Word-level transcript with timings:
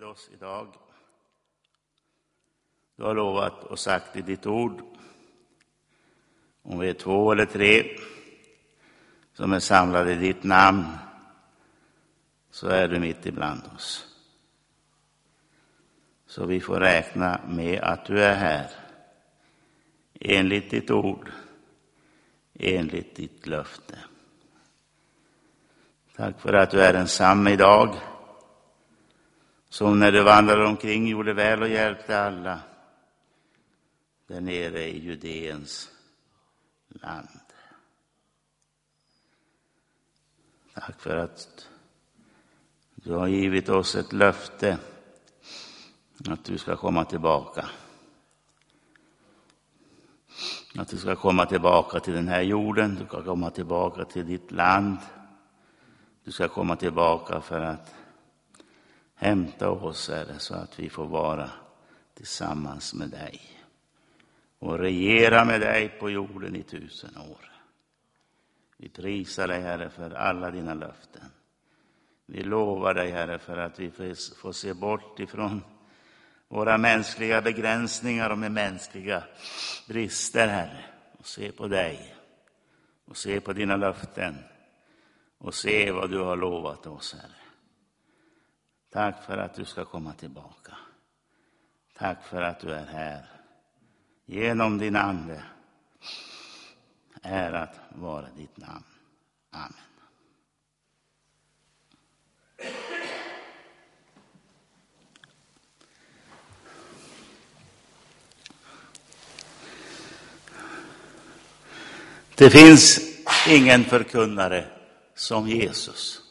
med 0.00 0.08
oss 0.08 0.30
idag. 0.32 0.74
Du 2.96 3.02
har 3.02 3.14
lovat 3.14 3.64
och 3.64 3.78
sagt 3.78 4.16
i 4.16 4.22
ditt 4.22 4.46
ord, 4.46 4.82
om 6.62 6.78
vi 6.78 6.88
är 6.88 6.94
två 6.94 7.32
eller 7.32 7.46
tre 7.46 7.98
som 9.32 9.52
är 9.52 9.58
samlade 9.58 10.12
i 10.12 10.16
ditt 10.16 10.42
namn, 10.42 10.84
så 12.50 12.68
är 12.68 12.88
du 12.88 13.00
mitt 13.00 13.26
ibland 13.26 13.60
oss. 13.76 14.16
Så 16.26 16.46
vi 16.46 16.60
får 16.60 16.80
räkna 16.80 17.40
med 17.48 17.80
att 17.80 18.04
du 18.04 18.22
är 18.22 18.34
här, 18.34 18.70
enligt 20.20 20.70
ditt 20.70 20.90
ord, 20.90 21.30
enligt 22.54 23.16
ditt 23.16 23.46
löfte. 23.46 23.98
Tack 26.16 26.40
för 26.40 26.52
att 26.52 26.70
du 26.70 26.82
är 26.82 26.92
densamme 26.92 27.50
idag, 27.50 27.96
som 29.70 29.98
när 29.98 30.12
du 30.12 30.22
vandrade 30.22 30.66
omkring 30.66 31.08
gjorde 31.08 31.32
väl 31.32 31.62
och 31.62 31.68
hjälpte 31.68 32.20
alla 32.20 32.60
där 34.26 34.40
nere 34.40 34.84
i 34.84 34.98
Judeens 34.98 35.90
land. 36.88 37.28
Tack 40.74 41.00
för 41.00 41.16
att 41.16 41.68
du 42.94 43.12
har 43.12 43.26
givit 43.26 43.68
oss 43.68 43.94
ett 43.94 44.12
löfte 44.12 44.78
att 46.28 46.44
du 46.44 46.58
ska 46.58 46.76
komma 46.76 47.04
tillbaka. 47.04 47.68
Att 50.76 50.88
du 50.88 50.96
ska 50.96 51.16
komma 51.16 51.46
tillbaka 51.46 52.00
till 52.00 52.14
den 52.14 52.28
här 52.28 52.42
jorden, 52.42 52.94
du 53.00 53.06
ska 53.06 53.24
komma 53.24 53.50
tillbaka 53.50 54.04
till 54.04 54.26
ditt 54.26 54.52
land. 54.52 54.98
Du 56.24 56.32
ska 56.32 56.48
komma 56.48 56.76
tillbaka 56.76 57.40
för 57.40 57.60
att 57.60 57.99
hämta 59.20 59.70
oss, 59.70 60.08
Herre, 60.08 60.38
så 60.38 60.54
att 60.54 60.78
vi 60.78 60.90
får 60.90 61.06
vara 61.06 61.50
tillsammans 62.14 62.94
med 62.94 63.08
dig 63.08 63.40
och 64.58 64.78
regera 64.78 65.44
med 65.44 65.60
dig 65.60 65.88
på 65.88 66.10
jorden 66.10 66.56
i 66.56 66.62
tusen 66.62 67.16
år. 67.16 67.52
Vi 68.76 68.88
prisar 68.88 69.48
dig, 69.48 69.60
Herre, 69.60 69.90
för 69.90 70.10
alla 70.10 70.50
dina 70.50 70.74
löften. 70.74 71.30
Vi 72.26 72.42
lovar 72.42 72.94
dig, 72.94 73.10
Herre, 73.10 73.38
för 73.38 73.56
att 73.56 73.78
vi 73.78 73.90
får 74.36 74.52
se 74.52 74.74
bort 74.74 75.20
ifrån 75.20 75.62
våra 76.48 76.78
mänskliga 76.78 77.42
begränsningar 77.42 78.30
och 78.30 78.38
med 78.38 78.52
mänskliga 78.52 79.24
brister, 79.88 80.48
Herre, 80.48 80.84
och 81.18 81.26
se 81.26 81.52
på 81.52 81.68
dig 81.68 82.14
och 83.04 83.16
se 83.16 83.40
på 83.40 83.52
dina 83.52 83.76
löften 83.76 84.38
och 85.38 85.54
se 85.54 85.90
vad 85.90 86.10
du 86.10 86.18
har 86.18 86.36
lovat 86.36 86.86
oss, 86.86 87.16
Herre. 87.22 87.39
Tack 88.90 89.24
för 89.24 89.38
att 89.38 89.54
du 89.54 89.64
ska 89.64 89.84
komma 89.84 90.12
tillbaka. 90.12 90.76
Tack 91.98 92.24
för 92.24 92.42
att 92.42 92.60
du 92.60 92.70
är 92.70 92.86
här. 92.86 93.26
Genom 94.26 94.78
din 94.78 94.96
Ande. 94.96 95.42
Ärat 97.22 97.80
vara 97.88 98.26
ditt 98.36 98.56
namn. 98.56 98.84
Amen. 99.50 99.72
Det 112.34 112.50
finns 112.50 113.00
ingen 113.48 113.84
förkunnare 113.84 114.66
som 115.14 115.48
Jesus. 115.48 116.29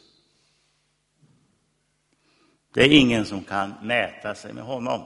Det 2.72 2.80
är 2.80 2.92
ingen 2.92 3.26
som 3.26 3.44
kan 3.44 3.74
mäta 3.82 4.34
sig 4.34 4.52
med 4.52 4.64
honom. 4.64 5.04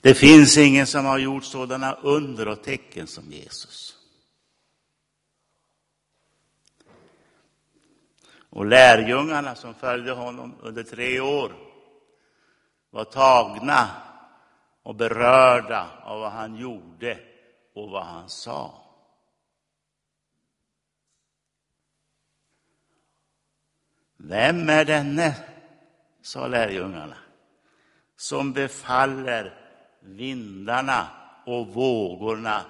Det 0.00 0.14
finns 0.14 0.56
ingen 0.56 0.86
som 0.86 1.04
har 1.04 1.18
gjort 1.18 1.44
sådana 1.44 1.92
under 1.92 2.48
och 2.48 2.62
tecken 2.62 3.06
som 3.06 3.32
Jesus. 3.32 3.96
Och 8.50 8.66
lärjungarna 8.66 9.54
som 9.54 9.74
följde 9.74 10.12
honom 10.12 10.54
under 10.62 10.82
tre 10.82 11.20
år 11.20 11.52
var 12.90 13.04
tagna 13.04 13.88
och 14.82 14.94
berörda 14.94 15.90
av 16.02 16.20
vad 16.20 16.32
han 16.32 16.56
gjorde 16.56 17.18
och 17.74 17.90
vad 17.90 18.04
han 18.04 18.28
sa. 18.28 18.85
Vem 24.16 24.68
är 24.68 24.84
denne, 24.84 25.36
sa 26.22 26.46
lärjungarna, 26.46 27.16
som 28.16 28.52
befaller 28.52 29.60
vindarna 30.00 31.08
och 31.46 31.66
vågorna 31.66 32.64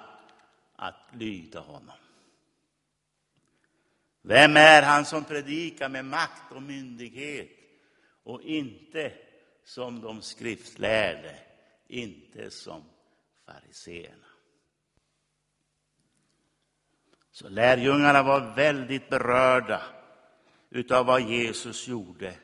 att 0.75 1.09
lyda 1.13 1.59
honom? 1.59 1.97
Vem 4.21 4.57
är 4.57 4.81
han 4.81 5.05
som 5.05 5.23
predikar 5.23 5.89
med 5.89 6.05
makt 6.05 6.51
och 6.51 6.61
myndighet 6.61 7.49
och 8.23 8.41
inte 8.41 9.13
som 9.63 10.01
de 10.01 10.21
skriftlärde, 10.21 11.35
inte 11.87 12.51
som 12.51 12.83
fariseerna? 13.45 14.27
Så 17.31 17.49
lärjungarna 17.49 18.23
var 18.23 18.55
väldigt 18.55 19.09
berörda 19.09 19.81
utav 20.69 21.05
vad 21.05 21.21
Jesus 21.21 21.87
gjorde 21.87 22.35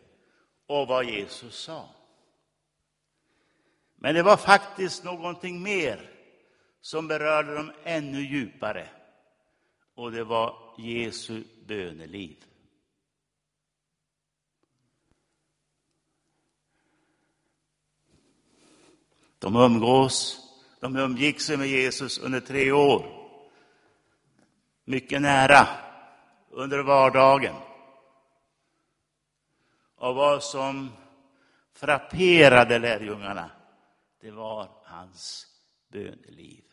och 0.67 0.87
vad 0.87 1.05
Jesus 1.05 1.55
sa. 1.55 1.89
Men 3.95 4.15
det 4.15 4.23
var 4.23 4.37
faktiskt 4.37 5.03
någonting 5.03 5.63
mer 5.63 6.09
som 6.81 7.07
berörde 7.07 7.55
dem 7.55 7.71
ännu 7.83 8.21
djupare. 8.21 8.89
Och 9.95 10.11
det 10.11 10.23
var 10.23 10.75
Jesu 10.77 11.43
böneliv. 11.65 12.45
De 19.39 19.55
umgås, 19.55 20.39
de 20.79 20.95
umgick 20.95 21.41
sig 21.41 21.57
med 21.57 21.67
Jesus 21.67 22.19
under 22.19 22.39
tre 22.39 22.71
år. 22.71 23.29
Mycket 24.85 25.21
nära, 25.21 25.67
under 26.49 26.79
vardagen. 26.79 27.55
Och 30.03 30.15
vad 30.15 30.43
som 30.43 30.91
frapperade 31.73 32.79
lärjungarna, 32.79 33.51
det 34.19 34.31
var 34.31 34.69
hans 34.83 35.47
böneliv. 35.87 36.63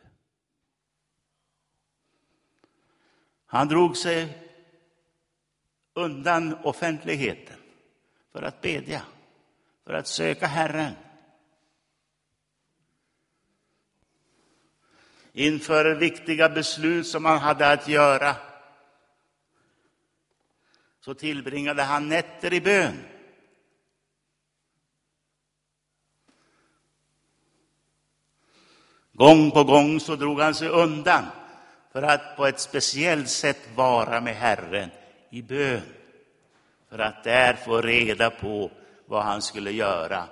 Han 3.47 3.69
drog 3.69 3.97
sig 3.97 4.49
undan 5.95 6.55
offentligheten 6.65 7.57
för 8.33 8.43
att 8.43 8.61
bedja, 8.61 9.03
för 9.85 9.95
att 9.95 10.07
söka 10.07 10.47
Herren. 10.47 10.93
Inför 15.33 15.95
viktiga 15.95 16.49
beslut 16.49 17.07
som 17.07 17.25
han 17.25 17.39
hade 17.39 17.73
att 17.73 17.89
göra 17.89 18.37
så 21.01 21.15
tillbringade 21.15 21.83
han 21.83 22.09
nätter 22.09 22.53
i 22.53 22.61
bön. 22.61 23.10
Gång 29.21 29.51
på 29.51 29.65
gång 29.65 30.01
så 30.01 30.17
drog 30.17 30.41
han 30.41 30.55
sig 30.55 30.69
undan 30.69 31.25
för 31.93 32.03
att 32.03 32.37
på 32.37 32.47
ett 32.47 32.61
speciellt 32.61 33.29
sätt 33.29 33.59
vara 33.75 34.21
med 34.21 34.37
Herren 34.37 34.91
i 35.31 35.43
bön. 35.43 35.83
För 36.91 36.99
att 36.99 37.25
där 37.25 37.55
få 37.55 37.81
reda 37.81 38.31
på 38.31 38.71
vad 39.07 39.23
han 39.23 39.43
skulle 39.43 39.71
göra, 39.71 40.25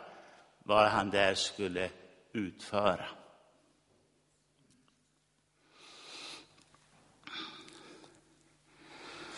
vad 0.64 0.88
han 0.88 1.10
där 1.10 1.34
skulle 1.34 1.90
utföra. 2.32 3.06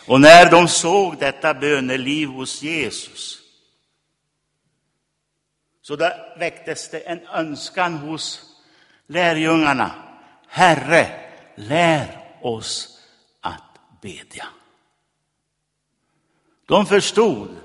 Och 0.07 0.21
när 0.21 0.51
de 0.51 0.67
såg 0.67 1.17
detta 1.17 1.53
böneliv 1.53 2.27
hos 2.27 2.61
Jesus 2.61 3.41
så 5.81 5.95
där 5.95 6.39
väcktes 6.39 6.89
det 6.89 6.99
en 6.99 7.27
önskan 7.27 7.93
hos 7.93 8.50
lärjungarna. 9.07 9.91
Herre, 10.47 11.07
lär 11.55 12.27
oss 12.41 12.99
att 13.41 13.79
bedja. 14.01 14.47
De 16.65 16.85
förstod 16.85 17.55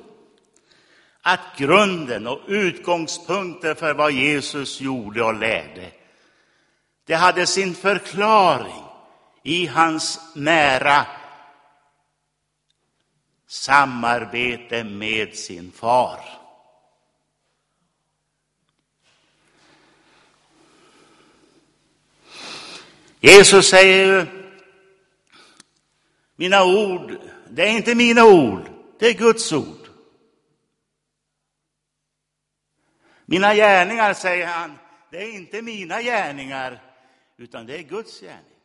att 1.22 1.40
grunden 1.56 2.26
och 2.26 2.40
utgångspunkten 2.46 3.76
för 3.76 3.94
vad 3.94 4.12
Jesus 4.12 4.80
gjorde 4.80 5.24
och 5.24 5.34
lärde, 5.34 5.90
det 7.04 7.14
hade 7.14 7.46
sin 7.46 7.74
förklaring 7.74 8.82
i 9.42 9.66
hans 9.66 10.20
nära 10.34 11.06
samarbete 13.46 14.84
med 14.84 15.34
sin 15.34 15.72
far. 15.72 16.20
Jesus 23.26 23.68
säger 23.70 24.06
ju, 24.06 24.26
mina 26.36 26.64
ord, 26.64 27.18
det 27.50 27.62
är 27.62 27.70
inte 27.70 27.94
mina 27.94 28.24
ord, 28.24 28.70
det 28.98 29.06
är 29.06 29.14
Guds 29.14 29.52
ord. 29.52 29.88
Mina 33.24 33.54
gärningar, 33.54 34.14
säger 34.14 34.46
han, 34.46 34.78
det 35.10 35.22
är 35.22 35.32
inte 35.32 35.62
mina 35.62 36.02
gärningar, 36.02 36.82
utan 37.36 37.66
det 37.66 37.78
är 37.78 37.82
Guds 37.82 38.20
gärningar. 38.20 38.60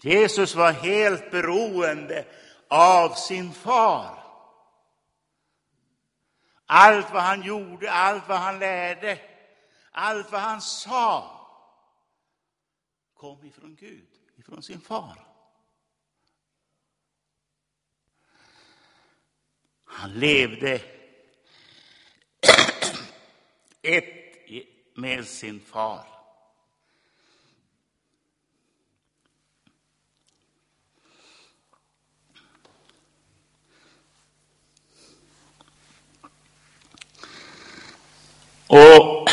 Jesus 0.00 0.54
var 0.54 0.72
helt 0.72 1.30
beroende 1.30 2.24
av 2.68 3.14
sin 3.14 3.52
far. 3.52 4.25
Allt 6.66 7.12
vad 7.12 7.22
han 7.22 7.42
gjorde, 7.42 7.92
allt 7.92 8.28
vad 8.28 8.38
han 8.38 8.58
lärde, 8.58 9.20
allt 9.90 10.32
vad 10.32 10.40
han 10.40 10.62
sa 10.62 11.32
kom 13.14 13.44
ifrån 13.44 13.76
Gud, 13.76 14.08
ifrån 14.36 14.62
sin 14.62 14.80
far. 14.80 15.26
Han 19.84 20.12
levde 20.12 20.80
ett 23.82 24.26
med 24.94 25.26
sin 25.26 25.60
far. 25.60 26.15
Och 38.68 39.28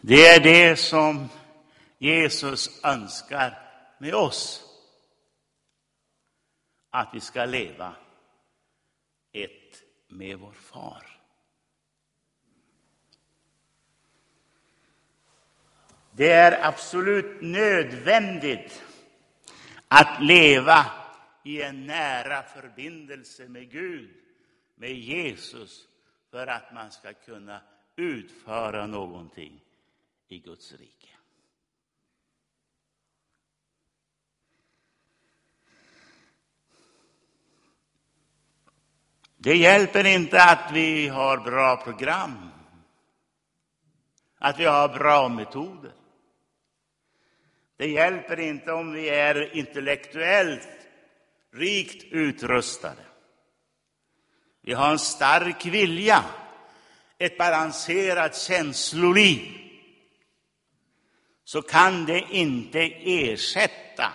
det 0.00 0.26
är 0.26 0.40
det 0.40 0.76
som 0.76 1.28
Jesus 1.98 2.84
önskar 2.84 3.58
med 3.98 4.14
oss. 4.14 4.62
Att 6.90 7.08
vi 7.14 7.20
ska 7.20 7.44
leva 7.44 7.94
ett 9.32 9.82
med 10.08 10.38
vår 10.38 10.52
far. 10.52 11.20
Det 16.12 16.30
är 16.30 16.66
absolut 16.68 17.42
nödvändigt 17.42 18.82
att 19.88 20.22
leva 20.22 20.86
i 21.44 21.62
en 21.62 21.86
nära 21.86 22.42
förbindelse 22.42 23.48
med 23.48 23.70
Gud, 23.70 24.10
med 24.74 24.94
Jesus, 24.94 25.88
för 26.36 26.46
att 26.46 26.72
man 26.72 26.90
ska 26.90 27.12
kunna 27.12 27.60
utföra 27.96 28.86
någonting 28.86 29.60
i 30.28 30.38
Guds 30.38 30.72
rike. 30.72 31.08
Det 39.36 39.56
hjälper 39.56 40.06
inte 40.06 40.42
att 40.42 40.72
vi 40.72 41.08
har 41.08 41.38
bra 41.38 41.76
program, 41.76 42.50
att 44.38 44.58
vi 44.58 44.64
har 44.64 44.88
bra 44.88 45.28
metoder. 45.28 45.92
Det 47.76 47.88
hjälper 47.88 48.40
inte 48.40 48.72
om 48.72 48.92
vi 48.92 49.08
är 49.08 49.56
intellektuellt 49.56 50.68
rikt 51.50 52.04
utrustade. 52.04 53.02
Vi 54.66 54.72
har 54.72 54.90
en 54.90 54.98
stark 54.98 55.66
vilja, 55.66 56.24
ett 57.18 57.38
balanserat 57.38 58.36
känsloliv. 58.36 59.40
Så 61.44 61.62
kan 61.62 62.06
det 62.06 62.24
inte 62.30 62.80
ersätta 63.04 64.12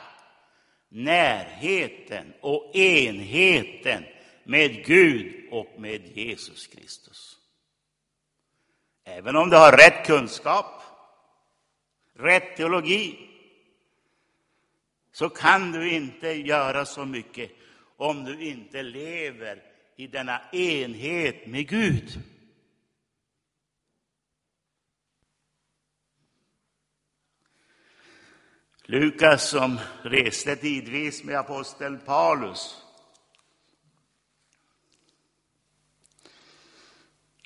närheten 0.89 2.33
och 2.42 2.75
enheten 2.75 4.06
med 4.44 4.86
Gud 4.86 5.48
och 5.51 5.80
med 5.80 6.18
Jesus 6.18 6.68
Kristus. 6.68 7.38
Även 9.03 9.36
om 9.36 9.50
du 9.50 9.57
har 9.57 9.71
rätt 9.71 10.06
kunskap, 10.06 10.81
rätt 12.19 12.57
teologi, 12.57 13.30
så 15.12 15.30
kan 15.30 15.71
du 15.71 15.92
inte 15.92 16.27
göra 16.27 16.86
så 16.86 17.06
mycket 17.06 17.51
om 17.98 18.25
du 18.25 18.42
inte 18.42 18.83
lever 18.83 19.71
i 19.96 20.08
denna 20.08 20.42
enhet 20.52 21.48
med 21.48 21.68
Gud. 21.68 22.22
Lukas 28.84 29.50
som 29.50 29.80
reste 30.04 30.56
tidvis 30.56 31.24
med 31.24 31.36
aposteln 31.36 32.00
Paulus. 32.06 32.84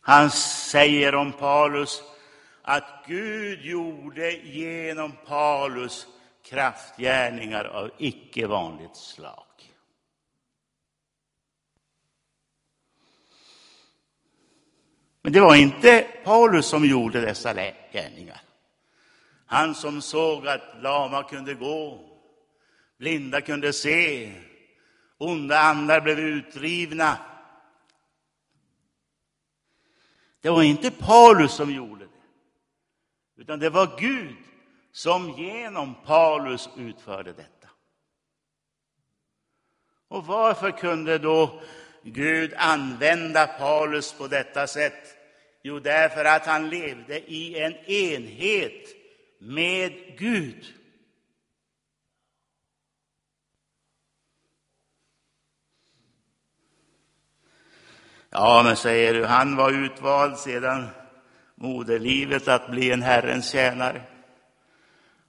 Han 0.02 0.32
säger 0.32 1.16
om 1.16 1.32
Paulus 1.32 2.04
att 2.62 3.06
Gud 3.08 3.62
gjorde 3.62 4.32
genom 4.32 5.12
Paulus 5.26 6.08
kraftgärningar 6.44 7.66
av 7.66 7.92
icke 7.98 8.48
vanligt 8.48 8.96
slag. 8.96 9.75
Men 15.26 15.34
det 15.34 15.42
var 15.42 15.56
inte 15.56 16.08
Paulus 16.24 16.66
som 16.66 16.86
gjorde 16.86 17.22
dessa 17.22 17.54
gärningar. 17.92 18.42
Han 19.46 19.76
som 19.76 20.02
såg 20.02 20.48
att 20.48 20.62
lama 20.82 21.24
kunde 21.24 21.54
gå, 21.54 22.10
blinda 22.98 23.42
kunde 23.42 23.74
se, 23.74 24.32
onda 25.18 25.60
andar 25.60 26.02
blev 26.02 26.20
utdrivna. 26.20 27.18
Det 30.42 30.50
var 30.50 30.64
inte 30.64 30.92
Paulus 30.92 31.54
som 31.54 31.72
gjorde 31.74 32.06
det, 32.06 33.42
utan 33.42 33.60
det 33.60 33.70
var 33.70 34.00
Gud 34.00 34.36
som 34.92 35.30
genom 35.30 35.96
Paulus 36.06 36.70
utförde 36.78 37.34
detta. 37.34 37.70
Och 40.08 40.26
varför 40.26 40.72
kunde 40.72 41.18
då 41.18 41.62
Gud 42.04 42.54
använda 42.58 43.48
Paulus 43.48 44.14
på 44.14 44.28
detta 44.28 44.68
sätt? 44.68 45.15
Jo, 45.68 45.80
därför 45.80 46.26
att 46.26 46.46
han 46.46 46.70
levde 46.70 47.32
i 47.32 47.60
en 47.60 47.76
enhet 47.76 48.96
med 49.40 50.18
Gud. 50.18 50.66
Ja, 58.30 58.62
men 58.66 58.76
säger 58.76 59.14
du, 59.14 59.26
han 59.26 59.56
var 59.56 59.72
utvald 59.72 60.38
sedan 60.38 60.88
moderlivet 61.56 62.48
att 62.48 62.72
bli 62.72 62.92
en 62.92 63.02
Herrens 63.02 63.52
tjänare. 63.52 64.02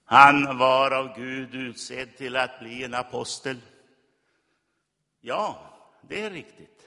Han 0.04 0.58
var 0.58 0.90
av 0.90 1.16
Gud 1.16 1.54
utsedd 1.54 2.16
till 2.16 2.36
att 2.36 2.58
bli 2.60 2.84
en 2.84 2.94
apostel. 2.94 3.60
Ja, 5.20 5.58
det 6.08 6.20
är 6.20 6.30
riktigt. 6.30 6.85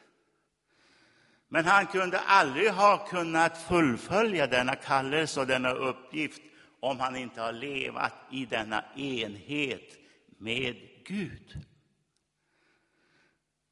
Men 1.49 1.65
han 1.65 1.87
kunde 1.87 2.19
aldrig 2.19 2.71
ha 2.71 3.07
kunnat 3.07 3.57
fullfölja 3.57 4.47
denna 4.47 4.75
kallelse 4.75 5.39
och 5.39 5.47
denna 5.47 5.71
uppgift 5.71 6.41
om 6.79 6.99
han 6.99 7.15
inte 7.15 7.41
har 7.41 7.51
levat 7.51 8.13
i 8.31 8.45
denna 8.45 8.83
enhet 8.95 9.97
med 10.37 10.75
Gud. 11.05 11.57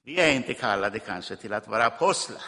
Vi 0.03 0.19
är 0.19 0.35
inte 0.35 0.53
kallade 0.53 0.99
kanske 0.99 1.35
till 1.35 1.53
att 1.53 1.67
vara 1.67 1.85
apostlar. 1.85 2.41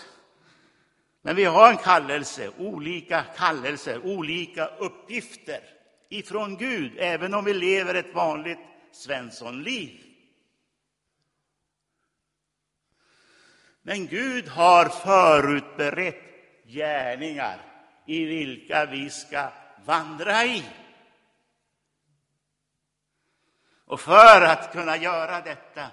Men 1.21 1.35
vi 1.35 1.45
har 1.45 1.69
en 1.69 1.77
kallelse, 1.77 2.51
olika 2.57 3.23
kallelser, 3.23 4.05
olika 4.05 4.65
uppgifter 4.65 5.59
ifrån 6.09 6.57
Gud, 6.57 6.91
även 6.97 7.33
om 7.33 7.45
vi 7.45 7.53
lever 7.53 7.95
ett 7.95 8.13
vanligt 8.13 8.59
Svenssonliv. 8.91 10.08
Men 13.89 14.07
Gud 14.07 14.47
har 14.47 14.85
förutberett 14.85 16.21
gärningar 16.65 17.61
i 18.05 18.25
vilka 18.25 18.85
vi 18.85 19.09
ska 19.09 19.49
vandra 19.85 20.45
i. 20.45 20.63
Och 23.85 23.99
för 23.99 24.41
att 24.41 24.71
kunna 24.71 24.97
göra 24.97 25.41
detta 25.41 25.87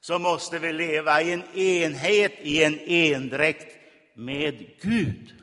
så 0.00 0.18
måste 0.18 0.58
vi 0.58 0.72
leva 0.72 1.22
i 1.22 1.32
en 1.32 1.56
enhet, 1.56 2.32
i 2.38 2.64
en 2.64 2.78
endräkt 2.86 3.76
med 4.14 4.80
Gud. 4.80 5.37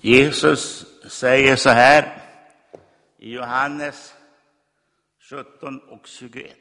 Jesus 0.00 0.86
säger 1.08 1.56
så 1.56 1.70
här 1.70 2.22
i 3.18 3.32
Johannes 3.32 4.14
17 5.30 5.78
och 5.78 6.06
21. 6.06 6.56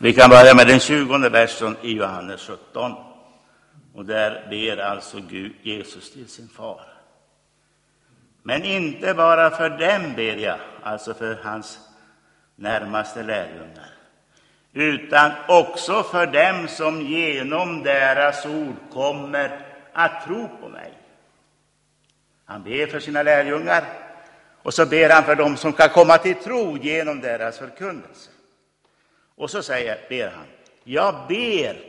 Vi 0.00 0.12
kan 0.12 0.30
börja 0.30 0.54
med 0.54 0.66
den 0.66 0.80
tjugonde 0.80 1.28
versen 1.28 1.76
i 1.82 1.92
Johannes 1.92 2.40
17. 2.40 2.92
Och 3.94 4.04
där 4.04 4.46
ber 4.50 4.76
alltså 4.76 5.20
Gud, 5.28 5.52
Jesus 5.62 6.12
till 6.12 6.28
sin 6.28 6.48
far. 6.48 6.80
Men 8.42 8.64
inte 8.64 9.14
bara 9.14 9.50
för 9.50 9.70
dem 9.70 10.12
ber 10.16 10.36
jag, 10.36 10.58
alltså 10.82 11.14
för 11.14 11.38
hans 11.42 11.78
närmaste 12.56 13.22
lärjungar, 13.22 13.90
utan 14.72 15.32
också 15.48 16.02
för 16.02 16.26
dem 16.26 16.68
som 16.68 17.02
genom 17.02 17.82
deras 17.82 18.46
ord 18.46 18.76
kommer 18.92 19.66
att 19.92 20.24
tro 20.26 20.48
på 20.60 20.68
mig. 20.68 20.92
Han 22.44 22.62
ber 22.62 22.86
för 22.86 23.00
sina 23.00 23.22
lärjungar 23.22 23.84
och 24.62 24.74
så 24.74 24.86
ber 24.86 25.10
han 25.10 25.24
för 25.24 25.34
dem 25.34 25.56
som 25.56 25.72
kan 25.72 25.88
komma 25.88 26.18
till 26.18 26.34
tro 26.34 26.76
genom 26.76 27.20
deras 27.20 27.58
förkunnelse. 27.58 28.30
Och 29.38 29.50
så 29.50 29.62
säger, 29.62 30.06
ber 30.08 30.28
han, 30.28 30.46
jag 30.84 31.26
ber 31.28 31.80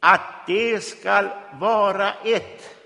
att 0.00 0.46
det 0.46 0.80
skall 0.80 1.28
vara 1.60 2.12
ett 2.24 2.76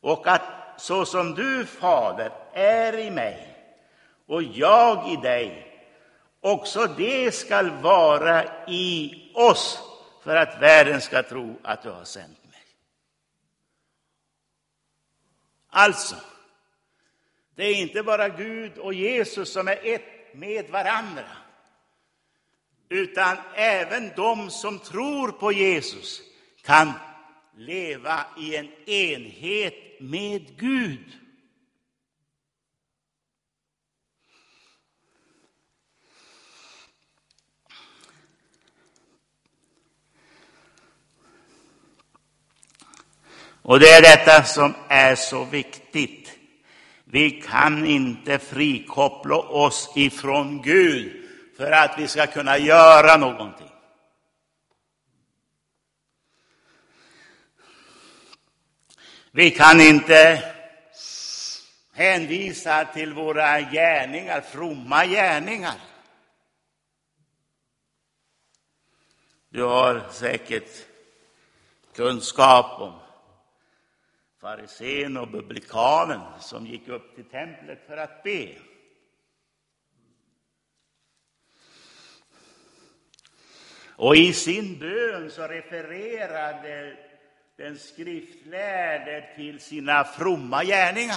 och 0.00 0.26
att 0.26 0.42
så 0.76 1.04
som 1.04 1.34
du, 1.34 1.66
Fader, 1.66 2.32
är 2.52 2.98
i 2.98 3.10
mig 3.10 3.56
och 4.26 4.42
jag 4.42 5.12
i 5.12 5.16
dig, 5.16 5.80
också 6.40 6.86
det 6.86 7.34
skall 7.34 7.70
vara 7.70 8.44
i 8.68 9.12
oss 9.34 9.78
för 10.22 10.36
att 10.36 10.62
världen 10.62 11.00
ska 11.00 11.22
tro 11.22 11.58
att 11.62 11.82
du 11.82 11.90
har 11.90 12.04
sänt 12.04 12.44
mig. 12.44 12.62
Alltså, 15.68 16.16
det 17.54 17.64
är 17.64 17.74
inte 17.74 18.02
bara 18.02 18.28
Gud 18.28 18.78
och 18.78 18.94
Jesus 18.94 19.52
som 19.52 19.68
är 19.68 19.78
ett 19.82 20.34
med 20.34 20.70
varandra 20.70 21.24
utan 22.88 23.36
även 23.54 24.10
de 24.16 24.50
som 24.50 24.78
tror 24.78 25.28
på 25.28 25.52
Jesus 25.52 26.20
kan 26.62 26.92
leva 27.56 28.26
i 28.38 28.56
en 28.56 28.68
enhet 28.86 30.00
med 30.00 30.58
Gud. 30.58 31.18
Och 43.62 43.80
det 43.80 43.88
är 43.88 44.02
detta 44.02 44.44
som 44.44 44.74
är 44.88 45.14
så 45.14 45.44
viktigt. 45.44 46.38
Vi 47.04 47.30
kan 47.30 47.86
inte 47.86 48.38
frikoppla 48.38 49.36
oss 49.36 49.92
ifrån 49.96 50.62
Gud 50.62 51.27
för 51.58 51.72
att 51.72 51.98
vi 51.98 52.08
ska 52.08 52.26
kunna 52.26 52.58
göra 52.58 53.16
någonting. 53.16 53.72
Vi 59.30 59.50
kan 59.50 59.80
inte 59.80 60.52
hänvisa 61.92 62.84
till 62.84 63.12
våra 63.12 63.60
gärningar, 63.60 64.40
fromma 64.40 65.06
gärningar. 65.06 65.74
Du 69.48 69.62
har 69.62 70.08
säkert 70.10 70.86
kunskap 71.94 72.80
om 72.80 73.00
farisén 74.40 75.16
och 75.16 75.30
publikanen 75.30 76.20
som 76.40 76.66
gick 76.66 76.88
upp 76.88 77.14
till 77.14 77.24
templet 77.24 77.86
för 77.86 77.96
att 77.96 78.22
be. 78.22 78.54
Och 83.98 84.16
i 84.16 84.32
sin 84.32 84.78
bön 84.78 85.30
så 85.30 85.42
refererade 85.42 86.96
den 87.56 87.78
skriftlärde 87.78 89.24
till 89.36 89.60
sina 89.60 90.04
fromma 90.04 90.64
gärningar. 90.64 91.16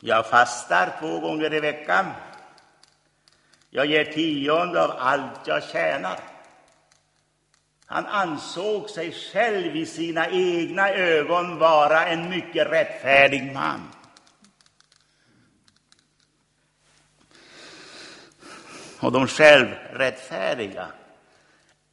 Jag 0.00 0.26
fastar 0.26 0.96
två 1.00 1.20
gånger 1.20 1.54
i 1.54 1.60
veckan. 1.60 2.06
Jag 3.70 3.86
ger 3.86 4.04
tionde 4.04 4.84
av 4.84 4.90
allt 4.98 5.46
jag 5.46 5.64
tjänar. 5.64 6.20
Han 7.86 8.06
ansåg 8.06 8.90
sig 8.90 9.12
själv 9.12 9.76
i 9.76 9.86
sina 9.86 10.28
egna 10.30 10.90
ögon 10.90 11.58
vara 11.58 12.06
en 12.06 12.30
mycket 12.30 12.70
rättfärdig 12.70 13.52
man. 13.52 13.80
Och 19.00 19.12
de 19.12 19.26
självrättfärdiga 19.26 20.88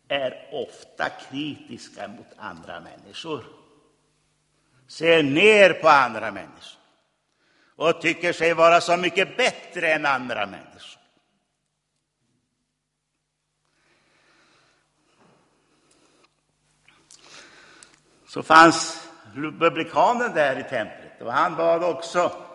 är 0.07 0.49
ofta 0.51 1.09
kritiska 1.09 2.07
mot 2.07 2.27
andra 2.37 2.79
människor. 2.79 3.43
Ser 4.87 5.23
ner 5.23 5.73
på 5.73 5.89
andra 5.89 6.31
människor 6.31 6.77
och 7.75 8.01
tycker 8.01 8.33
sig 8.33 8.53
vara 8.53 8.81
så 8.81 8.97
mycket 8.97 9.37
bättre 9.37 9.93
än 9.93 10.05
andra 10.05 10.45
människor. 10.45 11.01
Så 18.27 18.43
fanns 18.43 19.07
republikanen 19.33 20.33
där 20.33 20.59
i 20.59 20.63
templet 20.63 21.21
och 21.21 21.33
han 21.33 21.55
bad 21.55 21.83
också 21.83 22.46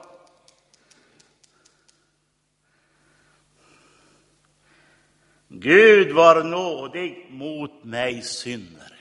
Gud 5.55 6.13
var 6.13 6.43
nådig 6.45 7.27
mot 7.31 7.85
mig 7.85 8.23
syndare. 8.23 8.99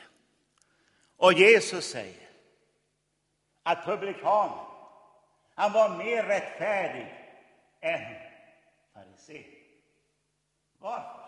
Och 1.18 1.34
Jesus 1.34 1.86
säger 1.86 2.30
att 3.64 3.86
publikanen, 3.86 4.66
han 5.56 5.72
var 5.72 5.98
mer 5.98 6.24
rättfärdig 6.24 7.08
än 7.82 8.02
farisén. 8.94 9.44
Varför? 10.80 11.22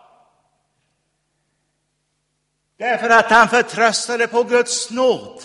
Därför 2.76 3.10
att 3.10 3.30
han 3.30 3.48
förtröstade 3.48 4.28
på 4.28 4.42
Guds 4.42 4.90
nåd. 4.90 5.42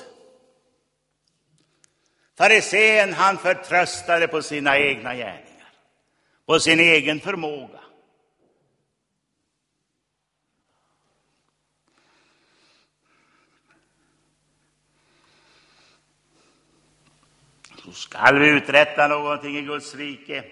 Farisén, 2.38 3.14
han 3.14 3.38
förtröstade 3.38 4.28
på 4.28 4.42
sina 4.42 4.78
egna 4.78 5.16
gärningar, 5.16 5.74
på 6.46 6.60
sin 6.60 6.80
egen 6.80 7.20
förmåga. 7.20 7.80
Så 17.90 17.96
skall 17.96 18.40
vi 18.40 18.48
uträtta 18.48 19.08
någonting 19.08 19.58
i 19.58 19.62
Guds 19.62 19.96
rike 19.96 20.44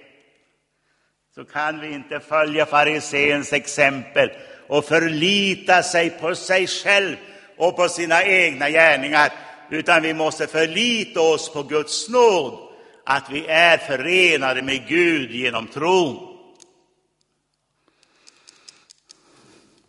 så 1.35 1.45
kan 1.45 1.79
vi 1.79 1.93
inte 1.93 2.19
följa 2.19 2.65
fariséns 2.65 3.53
exempel 3.53 4.29
och 4.67 4.85
förlita 4.85 5.83
sig 5.83 6.09
på 6.09 6.35
sig 6.35 6.67
själv 6.67 7.15
och 7.57 7.75
på 7.75 7.89
sina 7.89 8.23
egna 8.23 8.69
gärningar, 8.69 9.33
utan 9.69 10.01
vi 10.01 10.13
måste 10.13 10.47
förlita 10.47 11.21
oss 11.21 11.53
på 11.53 11.63
Guds 11.63 12.09
nåd, 12.09 12.69
att 13.05 13.29
vi 13.29 13.47
är 13.47 13.77
förenade 13.77 14.61
med 14.61 14.87
Gud 14.87 15.31
genom 15.31 15.67
tron. 15.67 16.37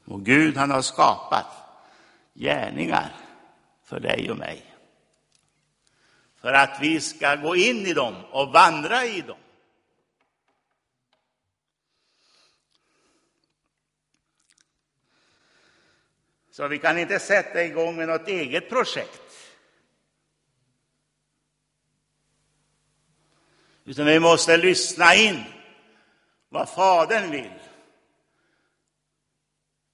Och 0.04 0.24
Gud 0.24 0.56
han 0.56 0.70
har 0.70 0.82
skapat 0.82 1.46
gärningar 2.34 3.08
för 3.84 4.00
dig 4.00 4.30
och 4.30 4.38
mig 4.38 4.67
för 6.40 6.52
att 6.52 6.78
vi 6.80 7.00
ska 7.00 7.36
gå 7.36 7.56
in 7.56 7.86
i 7.86 7.94
dem 7.94 8.24
och 8.30 8.52
vandra 8.52 9.04
i 9.04 9.20
dem. 9.20 9.38
Så 16.50 16.68
vi 16.68 16.78
kan 16.78 16.98
inte 16.98 17.18
sätta 17.18 17.64
igång 17.64 17.96
med 17.96 18.08
något 18.08 18.28
eget 18.28 18.68
projekt. 18.68 19.22
Utan 23.84 24.06
vi 24.06 24.20
måste 24.20 24.56
lyssna 24.56 25.14
in 25.14 25.44
vad 26.48 26.68
Fadern 26.68 27.30
vill. 27.30 27.58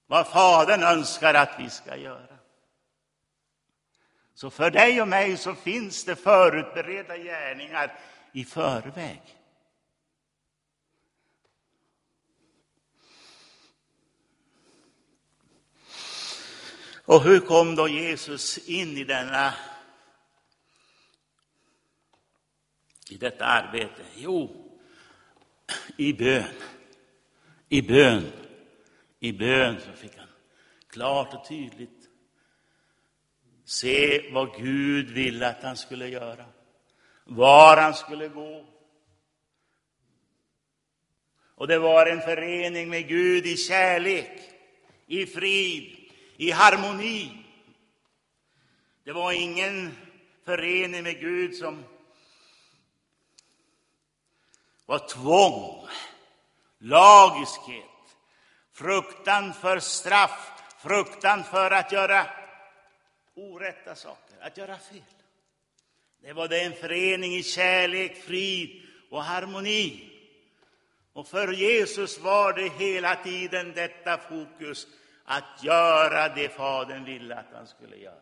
Vad 0.07 0.27
Fadern 0.27 0.83
önskar 0.83 1.33
att 1.33 1.55
vi 1.59 1.69
ska 1.69 1.95
göra. 1.95 2.37
Så 4.35 4.49
för 4.49 4.71
dig 4.71 5.01
och 5.01 5.07
mig 5.07 5.37
så 5.37 5.55
finns 5.55 6.03
det 6.03 6.15
förutberedda 6.15 7.17
gärningar 7.17 7.99
i 8.31 8.45
förväg. 8.45 9.21
Och 17.05 17.23
hur 17.23 17.39
kom 17.39 17.75
då 17.75 17.87
Jesus 17.87 18.57
in 18.57 18.97
i 18.97 19.03
denna 19.03 19.53
i 23.09 23.17
detta 23.17 23.45
arbete? 23.45 24.05
Jo, 24.15 24.71
i 25.97 26.13
bön. 26.13 26.55
I 27.69 27.81
bön. 27.81 28.31
I 29.19 29.31
bön 29.31 29.81
så 29.81 29.91
fick 29.91 30.17
han 30.17 30.27
klart 30.87 31.33
och 31.33 31.47
tydligt 31.47 32.04
se 33.65 34.29
vad 34.31 34.55
Gud 34.57 35.09
ville 35.09 35.49
att 35.49 35.63
han 35.63 35.77
skulle 35.77 36.07
göra, 36.07 36.45
var 37.23 37.77
han 37.77 37.93
skulle 37.93 38.27
gå. 38.27 38.65
Och 41.55 41.67
det 41.67 41.79
var 41.79 42.05
en 42.05 42.21
förening 42.21 42.89
med 42.89 43.07
Gud 43.07 43.45
i 43.45 43.57
kärlek, 43.57 44.39
i 45.07 45.25
frid, 45.25 46.11
i 46.37 46.51
harmoni. 46.51 47.31
Det 49.03 49.13
var 49.13 49.31
ingen 49.31 49.97
förening 50.45 51.03
med 51.03 51.19
Gud 51.19 51.55
som 51.55 51.83
var 54.85 55.07
tvång, 55.07 55.87
lagiskhet, 56.79 57.85
fruktan 58.73 59.53
för 59.53 59.79
straff, 59.79 60.51
fruktan 60.79 61.43
för 61.43 61.71
att 61.71 61.91
göra 61.91 62.25
orätta 63.35 63.95
saker, 63.95 64.35
att 64.41 64.57
göra 64.57 64.77
fel. 64.77 65.01
Det 66.21 66.33
var 66.33 66.47
det 66.47 66.61
en 66.61 66.73
förening 66.73 67.35
i 67.35 67.43
kärlek, 67.43 68.23
frid 68.23 68.81
och 69.09 69.23
harmoni. 69.23 70.11
Och 71.13 71.27
för 71.27 71.53
Jesus 71.53 72.19
var 72.19 72.53
det 72.53 72.69
hela 72.69 73.15
tiden 73.15 73.73
detta 73.73 74.17
fokus, 74.17 74.87
att 75.25 75.63
göra 75.63 76.29
det 76.29 76.49
Fadern 76.49 77.05
ville 77.05 77.35
att 77.35 77.53
han 77.53 77.67
skulle 77.67 77.95
göra. 77.95 78.15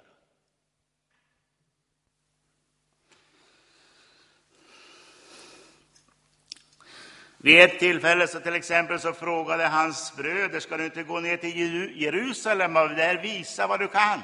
Vid 7.38 7.60
ett 7.60 7.79
tillfälle 7.79 8.27
så 8.27 8.39
till 8.39 8.53
exempel 8.53 9.00
så 9.00 9.13
frågade 9.13 9.67
hans 9.67 10.15
bröder, 10.15 10.60
ska 10.60 10.77
du 10.77 10.86
inte 10.86 11.03
gå 11.03 11.20
ner 11.20 11.38
till 11.38 12.01
Jerusalem 12.01 12.77
och 12.77 12.89
där 12.89 13.22
visa 13.22 13.67
vad 13.67 13.79
du 13.79 13.88
kan? 13.88 14.22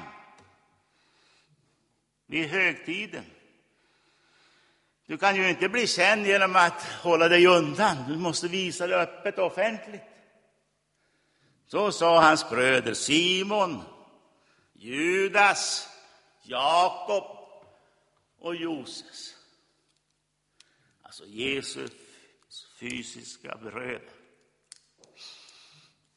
Vid 2.30 2.48
högtiden. 2.48 3.24
Du 5.06 5.18
kan 5.18 5.36
ju 5.36 5.48
inte 5.48 5.68
bli 5.68 5.86
känd 5.86 6.26
genom 6.26 6.56
att 6.56 6.82
hålla 6.82 7.28
dig 7.28 7.46
undan. 7.46 7.96
Du 8.08 8.16
måste 8.16 8.48
visa 8.48 8.86
det 8.86 8.96
öppet 8.96 9.38
och 9.38 9.46
offentligt. 9.46 10.02
Så 11.66 11.92
sa 11.92 12.20
hans 12.20 12.50
bröder 12.50 12.94
Simon, 12.94 13.82
Judas, 14.72 15.88
Jakob 16.42 17.24
och 18.38 18.56
Joses. 18.56 19.36
Alltså 21.02 21.24
Jesus 21.24 21.90
fysiska 22.80 23.56
bröder. 23.56 24.00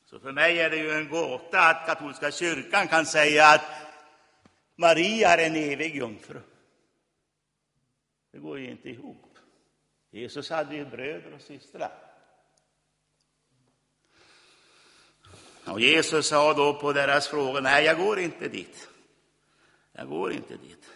Så 0.06 0.19
för 0.19 0.32
mig 0.32 0.60
är 0.60 0.69
det 0.69 0.78
ju 0.78 0.91
en 0.91 1.10
gåta 1.10 1.60
att 1.60 1.86
katolska 1.86 2.32
kyrkan 2.32 2.88
kan 2.88 3.06
säga 3.06 3.47
att 3.47 3.83
Maria 4.75 5.29
är 5.29 5.47
en 5.47 5.55
evig 5.55 5.95
jungfru. 5.95 6.41
Det 8.31 8.39
går 8.39 8.59
ju 8.59 8.69
inte 8.69 8.89
ihop. 8.89 9.38
Jesus 10.12 10.49
hade 10.49 10.75
ju 10.75 10.86
bröder 10.86 11.33
och 11.33 11.41
systrar. 11.41 11.91
Och 15.65 15.79
Jesus 15.79 16.27
sa 16.27 16.53
då 16.53 16.73
på 16.73 16.93
deras 16.93 17.27
fråga, 17.27 17.59
nej, 17.59 17.86
jag 17.86 17.97
går 17.97 18.19
inte 18.19 18.47
dit. 18.47 18.89
Jag 19.91 20.07
går 20.07 20.31
inte 20.31 20.57
dit. 20.57 20.89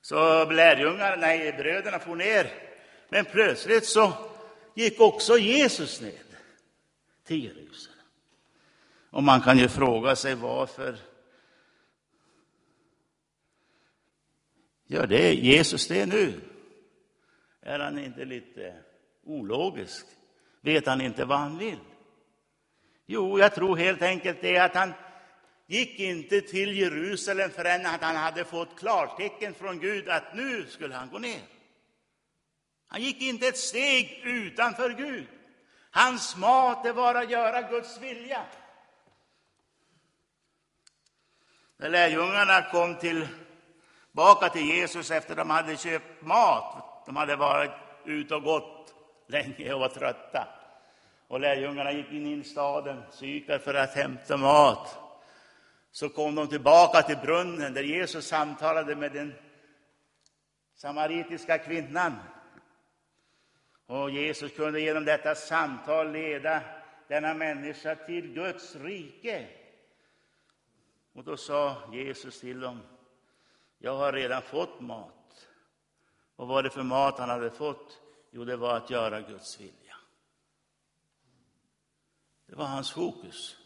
Så 0.00 0.50
lärjungarna, 0.50 1.16
nej, 1.16 1.52
bröderna 1.52 1.98
for 1.98 2.16
ner. 2.16 2.52
Men 3.08 3.24
plötsligt 3.24 3.86
så 3.86 4.12
gick 4.74 5.00
också 5.00 5.38
Jesus 5.38 6.00
ned 6.00 6.36
till 7.24 7.44
Jerusalem. 7.44 8.06
Och 9.10 9.22
man 9.22 9.40
kan 9.40 9.58
ju 9.58 9.68
fråga 9.68 10.16
sig 10.16 10.34
varför 10.34 10.98
gör 14.86 15.06
det 15.06 15.34
Jesus 15.34 15.88
det 15.88 16.06
nu? 16.06 16.40
Är 17.62 17.78
han 17.78 17.98
inte 17.98 18.24
lite 18.24 18.74
ologisk? 19.24 20.06
Vet 20.60 20.86
han 20.86 21.00
inte 21.00 21.24
vad 21.24 21.38
han 21.38 21.58
vill? 21.58 21.78
Jo, 23.06 23.38
jag 23.38 23.54
tror 23.54 23.76
helt 23.76 24.02
enkelt 24.02 24.38
det 24.40 24.58
att 24.58 24.74
han 24.74 24.92
gick 25.66 26.00
inte 26.00 26.40
till 26.40 26.78
Jerusalem 26.78 27.50
förrän 27.50 27.86
att 27.86 28.02
han 28.02 28.16
hade 28.16 28.44
fått 28.44 28.78
klartecken 28.78 29.54
från 29.54 29.80
Gud 29.80 30.08
att 30.08 30.34
nu 30.34 30.66
skulle 30.68 30.94
han 30.94 31.10
gå 31.10 31.18
ner. 31.18 31.40
Han 32.88 33.02
gick 33.02 33.22
inte 33.22 33.46
ett 33.48 33.58
steg 33.58 34.20
utanför 34.24 34.90
Gud. 34.90 35.26
Hans 35.90 36.36
mat 36.36 36.84
det 36.84 36.92
var 36.92 37.14
att 37.14 37.30
göra 37.30 37.62
Guds 37.62 38.00
vilja. 38.00 38.44
När 41.76 41.88
lärjungarna 41.88 42.62
kom 42.70 42.98
till 42.98 43.26
tillbaka 44.16 44.48
till 44.48 44.66
Jesus 44.66 45.10
efter 45.10 45.32
att 45.32 45.38
de 45.38 45.50
hade 45.50 45.76
köpt 45.76 46.22
mat, 46.22 47.02
de 47.06 47.16
hade 47.16 47.36
varit 47.36 47.70
ute 48.04 48.34
och 48.34 48.42
gått 48.42 48.94
länge 49.26 49.72
och 49.72 49.80
var 49.80 49.88
trötta, 49.88 50.48
och 51.28 51.40
lärjungarna 51.40 51.92
gick 51.92 52.12
in 52.12 52.26
i 52.26 52.44
staden, 52.44 53.02
Sykar, 53.10 53.58
för 53.58 53.74
att 53.74 53.94
hämta 53.94 54.36
mat, 54.36 54.98
så 55.90 56.08
kom 56.08 56.34
de 56.34 56.48
tillbaka 56.48 57.02
till 57.02 57.16
brunnen 57.16 57.74
där 57.74 57.82
Jesus 57.82 58.26
samtalade 58.26 58.96
med 58.96 59.12
den 59.12 59.34
samaritiska 60.76 61.58
kvinnan. 61.58 62.12
Och 63.86 64.10
Jesus 64.10 64.52
kunde 64.52 64.80
genom 64.80 65.04
detta 65.04 65.34
samtal 65.34 66.12
leda 66.12 66.60
denna 67.08 67.34
människa 67.34 67.94
till 67.94 68.32
Guds 68.32 68.76
rike. 68.76 69.46
Och 71.14 71.24
då 71.24 71.36
sa 71.36 71.76
Jesus 71.92 72.40
till 72.40 72.60
dem, 72.60 72.80
jag 73.78 73.96
har 73.96 74.12
redan 74.12 74.42
fått 74.42 74.80
mat. 74.80 75.46
Och 76.36 76.46
vad 76.46 76.48
var 76.48 76.62
det 76.62 76.70
för 76.70 76.82
mat 76.82 77.18
han 77.18 77.30
hade 77.30 77.50
fått? 77.50 78.00
Jo, 78.30 78.44
det 78.44 78.56
var 78.56 78.76
att 78.76 78.90
göra 78.90 79.20
Guds 79.20 79.60
vilja. 79.60 79.96
Det 82.46 82.54
var 82.54 82.66
hans 82.66 82.90
fokus. 82.90 83.56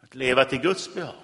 Att 0.00 0.14
leva 0.14 0.44
till 0.44 0.60
Guds 0.60 0.94
behag. 0.94 1.14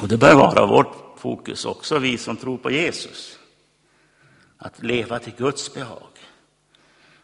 Och 0.00 0.08
det 0.08 0.16
bör 0.16 0.34
vara 0.34 0.66
vårt 0.66 1.18
fokus 1.18 1.64
också, 1.64 1.98
vi 1.98 2.18
som 2.18 2.36
tror 2.36 2.58
på 2.58 2.70
Jesus. 2.70 3.38
Att 4.56 4.82
leva 4.82 5.18
till 5.18 5.34
Guds 5.34 5.74
behag 5.74 6.10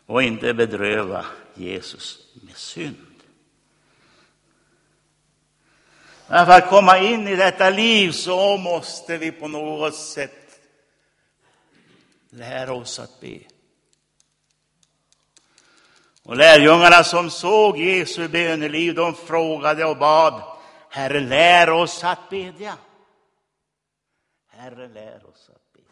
och 0.06 0.22
inte 0.22 0.54
bedröva 0.54 1.24
Jesus 1.54 2.18
med 2.42 2.56
synd. 2.56 2.96
Men 6.28 6.46
för 6.46 6.52
att 6.52 6.68
komma 6.68 6.98
in 6.98 7.28
i 7.28 7.36
detta 7.36 7.70
liv 7.70 8.10
så 8.10 8.56
måste 8.56 9.18
vi 9.18 9.32
på 9.32 9.48
något 9.48 9.94
sätt 9.94 10.60
lära 12.30 12.72
oss 12.72 12.98
att 12.98 13.20
be. 13.20 13.38
Och 16.22 16.36
lärjungarna 16.36 17.04
som 17.04 17.30
såg 17.30 17.78
Jesu 17.78 18.28
böneliv, 18.28 18.94
de 18.94 19.14
frågade 19.14 19.84
och 19.84 19.96
bad 19.96 20.56
Herre, 20.96 21.20
lär 21.20 21.70
oss 21.70 22.04
att 22.04 22.30
bedja. 22.30 22.78
Herre, 24.46 24.88
lär 24.88 25.26
oss 25.26 25.50
att 25.54 25.72
bedja. 25.72 25.90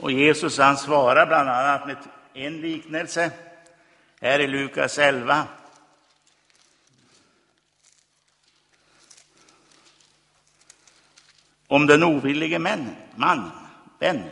Och 0.00 0.12
Jesus 0.12 0.58
han 0.58 0.76
svarar 0.76 1.26
bland 1.26 1.48
annat 1.48 1.86
med 1.86 1.96
en 2.34 2.60
liknelse 2.60 3.30
här 4.20 4.40
i 4.40 4.46
Lukas 4.46 4.98
11. 4.98 5.46
Om 11.68 11.86
den 11.86 12.02
ovillige 12.02 12.58
mannen, 12.58 13.50
vännen. 13.98 14.30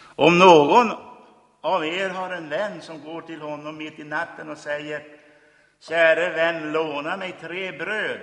Om 0.00 0.38
någon 0.38 0.92
av 1.60 1.84
er 1.84 2.08
har 2.08 2.30
en 2.30 2.48
vän 2.48 2.82
som 2.82 3.04
går 3.04 3.22
till 3.22 3.40
honom 3.40 3.76
mitt 3.76 3.98
i 3.98 4.04
natten 4.04 4.50
och 4.50 4.58
säger 4.58 5.02
Käre 5.80 6.30
vän, 6.30 6.72
låna 6.72 7.16
mig 7.16 7.36
tre 7.40 7.72
bröd. 7.72 8.20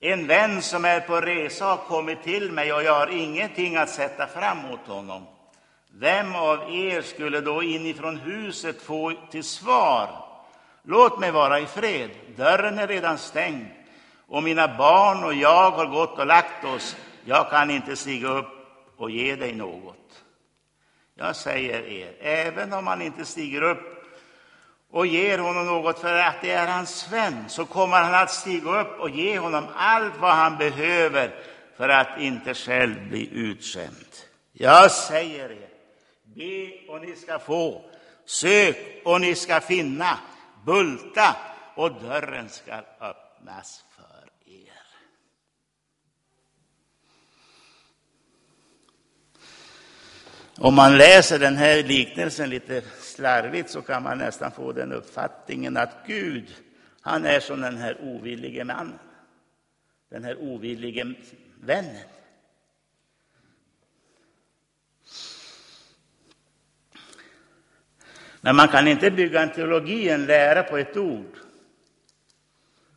En 0.00 0.26
vän 0.26 0.62
som 0.62 0.84
är 0.84 1.00
på 1.00 1.20
resa 1.20 1.64
har 1.64 1.76
kommit 1.76 2.22
till 2.22 2.52
mig 2.52 2.72
och 2.72 2.82
jag 2.82 2.94
har 2.94 3.06
ingenting 3.06 3.76
att 3.76 3.90
sätta 3.90 4.26
fram 4.26 4.58
mot 4.58 4.86
honom. 4.86 5.26
Vem 5.92 6.34
av 6.34 6.74
er 6.74 7.02
skulle 7.02 7.40
då 7.40 7.62
inifrån 7.62 8.16
huset 8.16 8.82
få 8.82 9.12
till 9.30 9.44
svar 9.44 10.30
Låt 10.82 11.18
mig 11.18 11.30
vara 11.30 11.60
i 11.60 11.66
fred, 11.66 12.10
dörren 12.36 12.78
är 12.78 12.86
redan 12.86 13.18
stängd 13.18 13.66
och 14.26 14.42
mina 14.42 14.76
barn 14.76 15.24
och 15.24 15.34
jag 15.34 15.70
har 15.70 15.86
gått 15.86 16.18
och 16.18 16.26
lagt 16.26 16.64
oss. 16.64 16.96
Jag 17.24 17.50
kan 17.50 17.70
inte 17.70 17.96
stiga 17.96 18.28
upp 18.28 18.46
och 18.96 19.10
ge 19.10 19.36
dig 19.36 19.54
något. 19.54 20.24
Jag 21.14 21.36
säger 21.36 21.82
er, 21.82 22.16
även 22.20 22.72
om 22.72 22.86
han 22.86 23.02
inte 23.02 23.24
stiger 23.24 23.62
upp 23.62 23.99
och 24.90 25.06
ger 25.06 25.38
honom 25.38 25.66
något 25.66 25.98
för 25.98 26.14
att 26.14 26.42
det 26.42 26.50
är 26.50 26.66
hans 26.66 27.12
vän, 27.12 27.44
så 27.48 27.64
kommer 27.64 27.96
han 27.96 28.14
att 28.14 28.30
stiga 28.30 28.80
upp 28.80 29.00
och 29.00 29.10
ge 29.10 29.38
honom 29.38 29.66
allt 29.76 30.16
vad 30.20 30.34
han 30.34 30.58
behöver 30.58 31.34
för 31.76 31.88
att 31.88 32.20
inte 32.20 32.54
själv 32.54 33.08
bli 33.08 33.28
utskämd. 33.32 34.06
Jag 34.52 34.90
säger 34.90 35.50
er, 35.50 35.68
be 36.24 36.92
och 36.92 37.00
ni 37.00 37.16
ska 37.16 37.38
få, 37.38 37.84
sök 38.26 38.76
och 39.04 39.20
ni 39.20 39.34
ska 39.34 39.60
finna, 39.60 40.18
bulta 40.66 41.36
och 41.74 41.92
dörren 42.02 42.48
ska 42.48 42.72
öppnas 43.00 43.84
för 43.96 44.30
er. 44.46 44.82
Om 50.58 50.74
man 50.74 50.98
läser 50.98 51.38
den 51.38 51.56
här 51.56 51.82
liknelsen 51.82 52.50
lite 52.50 52.82
slarvigt 53.20 53.70
så 53.70 53.82
kan 53.82 54.02
man 54.02 54.18
nästan 54.18 54.52
få 54.52 54.72
den 54.72 54.92
uppfattningen 54.92 55.76
att 55.76 55.96
Gud, 56.06 56.54
han 57.00 57.24
är 57.24 57.40
som 57.40 57.60
den 57.60 57.76
här 57.76 57.96
ovillige 58.00 58.64
mannen, 58.64 58.98
den 60.08 60.24
här 60.24 60.36
ovillige 60.36 61.14
vännen. 61.60 62.04
Men 68.40 68.56
man 68.56 68.68
kan 68.68 68.88
inte 68.88 69.10
bygga 69.10 69.42
en 69.42 69.52
teologi, 69.52 70.08
en 70.08 70.26
lära 70.26 70.62
på 70.62 70.78
ett 70.78 70.96
ord. 70.96 71.36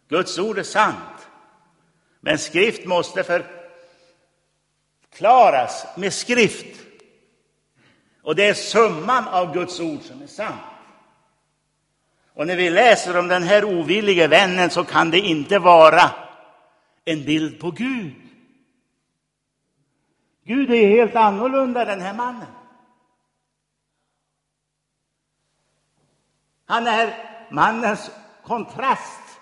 Guds 0.07 0.39
ord 0.39 0.57
är 0.57 0.63
sant, 0.63 1.27
men 2.19 2.37
skrift 2.37 2.85
måste 2.85 3.43
förklaras 5.11 5.85
med 5.97 6.13
skrift. 6.13 6.82
Och 8.23 8.35
det 8.35 8.47
är 8.47 8.53
summan 8.53 9.27
av 9.27 9.53
Guds 9.53 9.79
ord 9.79 10.01
som 10.01 10.21
är 10.21 10.27
sant. 10.27 10.61
Och 12.33 12.47
när 12.47 12.55
vi 12.55 12.69
läser 12.69 13.17
om 13.17 13.27
den 13.27 13.43
här 13.43 13.65
ovillige 13.65 14.27
vännen 14.27 14.69
så 14.69 14.83
kan 14.83 15.11
det 15.11 15.19
inte 15.19 15.59
vara 15.59 16.11
en 17.05 17.25
bild 17.25 17.59
på 17.59 17.71
Gud. 17.71 18.13
Gud 20.45 20.71
är 20.71 20.87
helt 20.87 21.15
annorlunda 21.15 21.85
den 21.85 22.01
här 22.01 22.13
mannen. 22.13 22.47
Han 26.65 26.87
är 26.87 27.13
mannens 27.51 28.11
kontrast. 28.43 29.39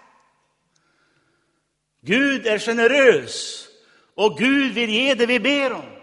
Gud 2.02 2.48
är 2.48 2.60
generös 2.60 3.68
och 4.16 4.38
Gud 4.38 4.74
vill 4.74 4.90
ge 4.90 5.14
det 5.16 5.26
vi 5.26 5.40
ber 5.40 5.74
om. 5.74 6.01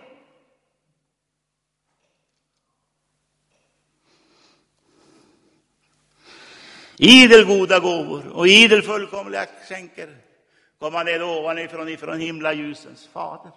Idel 6.99 7.45
goda 7.45 7.79
gåvor 7.79 8.29
och 8.33 8.49
idel 8.49 8.83
fullkomliga 8.83 9.47
skänker 9.69 10.17
komma 10.79 11.03
ned 11.03 11.23
ovanifrån 11.23 11.89
ifrån 11.89 12.21
himlaljusens 12.21 13.09
fader. 13.13 13.53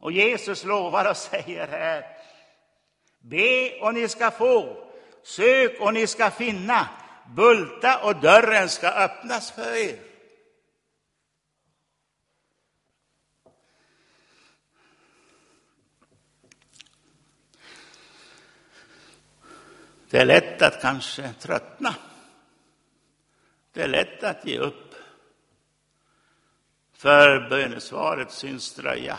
Och 0.00 0.12
Jesus 0.12 0.64
lovar 0.64 1.10
och 1.10 1.16
säger 1.16 1.66
här, 1.66 2.04
be 3.18 3.80
och 3.80 3.94
ni 3.94 4.08
ska 4.08 4.30
få, 4.30 4.76
Sök 5.22 5.80
och 5.80 5.94
ni 5.94 6.06
ska 6.06 6.30
finna, 6.30 6.88
bulta 7.34 7.98
och 7.98 8.16
dörren 8.16 8.68
ska 8.68 8.88
öppnas 8.88 9.50
för 9.50 9.76
er. 9.76 10.05
Det 20.10 20.18
är 20.18 20.24
lätt 20.24 20.62
att 20.62 20.80
kanske 20.80 21.32
tröttna. 21.32 21.94
Det 23.72 23.82
är 23.82 23.88
lätt 23.88 24.22
att 24.22 24.46
ge 24.46 24.58
upp. 24.58 24.94
För 26.92 27.48
bönesvaret 27.48 28.32
syns 28.32 28.74
dröja. 28.74 29.18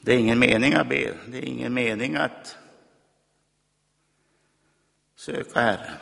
Det 0.00 0.12
är 0.12 0.18
ingen 0.18 0.38
mening 0.38 0.74
att 0.74 0.88
be, 0.88 1.14
det 1.26 1.38
är 1.38 1.44
ingen 1.44 1.74
mening 1.74 2.16
att 2.16 2.58
söka 5.16 5.60
Herren. 5.60 5.98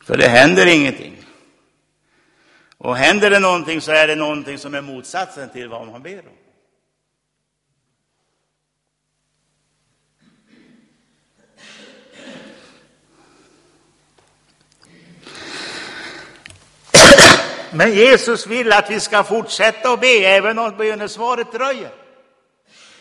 För 0.00 0.16
det 0.16 0.28
händer 0.28 0.66
ingenting. 0.66 1.19
Och 2.82 2.96
händer 2.96 3.30
det 3.30 3.38
någonting 3.38 3.80
så 3.80 3.92
är 3.92 4.06
det 4.06 4.14
någonting 4.14 4.58
som 4.58 4.74
är 4.74 4.80
motsatsen 4.80 5.48
till 5.48 5.68
vad 5.68 5.86
man 5.86 6.02
ber 6.02 6.18
om. 6.18 6.24
Men 17.72 17.92
Jesus 17.92 18.46
vill 18.46 18.72
att 18.72 18.90
vi 18.90 19.00
ska 19.00 19.24
fortsätta 19.24 19.92
att 19.92 20.00
be, 20.00 20.06
även 20.06 20.58
om 20.58 20.76
bönesvaret 20.76 21.52
dröjer. 21.52 21.92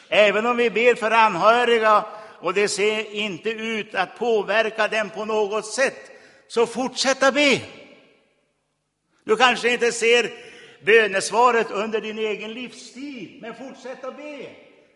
Även 0.10 0.46
om 0.46 0.58
vi 0.58 0.70
ber 0.70 0.96
för 0.96 1.12
anhöriga 1.12 2.06
och 2.42 2.54
det 2.54 2.68
ser 2.68 3.14
inte 3.16 3.50
ut 3.50 3.96
att 3.96 4.18
påverka 4.18 4.88
dem 4.88 5.10
på 5.10 5.26
något 5.26 5.66
sätt, 5.66 6.12
så 6.48 6.66
fortsätta 6.66 7.32
be. 7.32 7.62
Du 9.30 9.38
kanske 9.38 9.74
inte 9.74 9.92
ser 9.92 10.32
bönesvaret 10.86 11.72
under 11.72 12.02
din 12.02 12.20
egen 12.20 12.54
livstid, 12.54 13.42
men 13.42 13.56
fortsätt 13.56 14.04
att 14.04 14.18
be. 14.18 14.50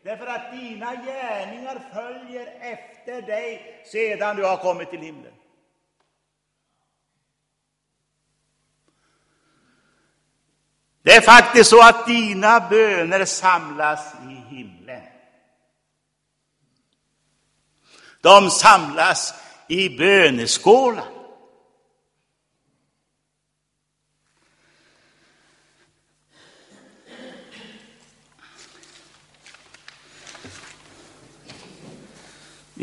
Därför 0.04 0.26
att 0.28 0.52
dina 0.52 0.96
gärningar 0.96 1.82
följer 1.94 2.48
efter 2.62 3.22
dig 3.22 3.82
sedan 3.86 4.36
du 4.36 4.44
har 4.44 4.58
kommit 4.58 4.90
till 4.90 5.00
himlen. 5.00 5.34
Det 11.02 11.16
är 11.16 11.22
faktiskt 11.22 11.70
så 11.70 11.82
att 11.82 12.08
dina 12.08 12.60
böner 12.70 13.26
samlas 13.26 14.14
i 14.24 14.56
himlen. 14.56 15.02
De 18.22 18.50
samlas 18.50 19.34
i 19.68 19.98
böneskålar. 19.98 21.13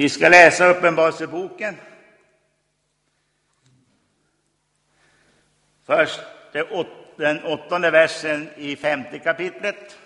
Vi 0.00 0.08
ska 0.08 0.28
läsa 0.28 0.66
Uppenbarelseboken. 0.66 1.76
Först 5.86 6.20
den 7.16 7.44
åttonde 7.44 7.90
versen 7.90 8.48
i 8.56 8.76
femte 8.76 9.18
kapitlet. 9.18 9.98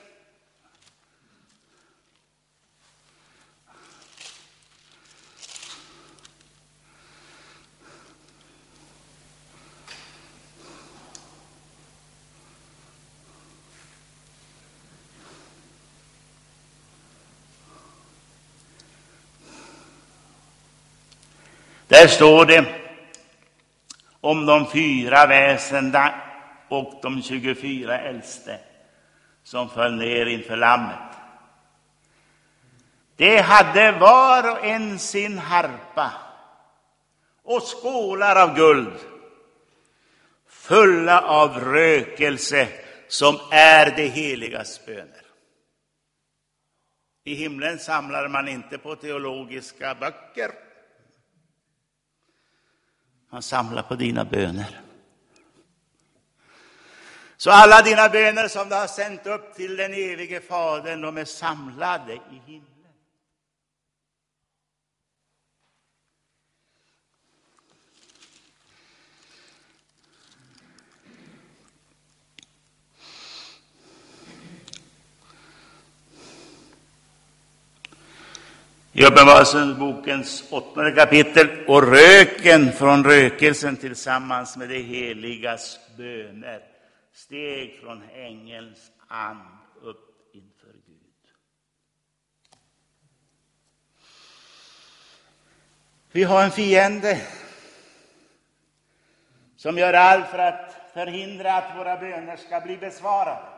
Där 21.95 22.07
står 22.07 22.47
det 22.47 22.65
om 24.21 24.47
de 24.47 24.71
fyra 24.71 25.27
väsenda 25.27 26.15
och 26.69 27.01
de 27.03 27.23
24 27.23 27.99
äldste 27.99 28.59
som 29.43 29.69
föll 29.69 29.95
ner 29.95 30.27
inför 30.27 30.57
Lammet. 30.57 31.17
De 33.17 33.39
hade 33.39 33.93
var 33.93 34.51
och 34.51 34.65
en 34.65 34.99
sin 34.99 35.39
harpa 35.39 36.13
och 37.43 37.63
skålar 37.63 38.43
av 38.43 38.57
guld 38.57 38.99
fulla 40.49 41.21
av 41.21 41.61
rökelse 41.61 42.69
som 43.09 43.39
är 43.51 43.97
det 43.97 44.07
heligas 44.07 44.87
böner. 44.87 45.25
I 47.25 47.35
himlen 47.35 47.79
samlar 47.79 48.29
man 48.29 48.49
inte 48.49 48.79
på 48.79 48.97
teologiska 48.97 49.95
böcker. 49.95 50.51
Han 53.35 53.43
samlar 53.43 53.83
på 53.83 53.95
dina 53.95 54.25
böner. 54.25 54.81
Så 57.37 57.51
alla 57.51 57.83
dina 57.83 58.09
böner 58.09 58.49
som 58.49 58.69
du 58.69 58.75
har 58.75 58.87
sänt 58.87 59.27
upp 59.27 59.55
till 59.55 59.77
den 59.77 59.93
evige 59.93 60.41
Fadern, 60.41 61.01
de 61.01 61.17
är 61.17 61.25
samlade 61.25 62.13
i 62.13 62.43
himlen. 62.47 62.74
I 78.97 79.05
Uppenbarelsebokens 79.05 80.45
åttonde 80.51 80.93
kapitel 80.93 81.49
och 81.67 81.83
röken 81.83 82.73
från 82.73 83.05
rökelsen 83.05 83.77
tillsammans 83.77 84.57
med 84.57 84.69
det 84.69 84.79
heligas 84.79 85.79
böner 85.97 86.61
steg 87.15 87.81
från 87.81 88.03
ängelns 88.15 88.79
and 89.09 89.41
upp 89.83 90.35
inför 90.35 90.73
Gud. 90.87 91.33
Vi 96.13 96.23
har 96.23 96.45
en 96.45 96.51
fiende 96.51 97.21
som 99.57 99.79
gör 99.79 99.93
allt 99.93 100.27
för 100.27 100.39
att 100.39 100.91
förhindra 100.95 101.53
att 101.53 101.79
våra 101.79 101.97
böner 101.97 102.37
ska 102.37 102.61
bli 102.61 102.77
besvarade. 102.77 103.54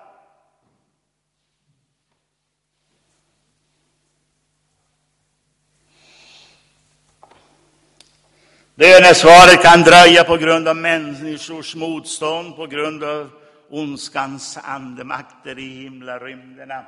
Bönesvaret 8.79 9.63
kan 9.63 9.83
dröja 9.83 10.25
på 10.25 10.37
grund 10.37 10.69
av 10.69 10.77
människors 10.77 11.75
motstånd, 11.75 12.57
på 12.57 12.67
grund 12.67 13.05
av 13.05 13.31
ondskans 13.71 14.59
andemakter 14.63 15.59
i 15.59 15.83
himlarymderna. 15.83 16.87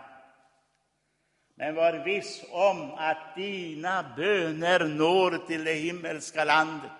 Men 1.57 1.75
var 1.75 1.93
viss 1.93 2.45
om 2.51 2.95
att 2.95 3.37
dina 3.37 4.05
böner 4.17 4.85
når 4.85 5.47
till 5.47 5.65
det 5.65 5.73
himmelska 5.73 6.45
landet 6.45 6.91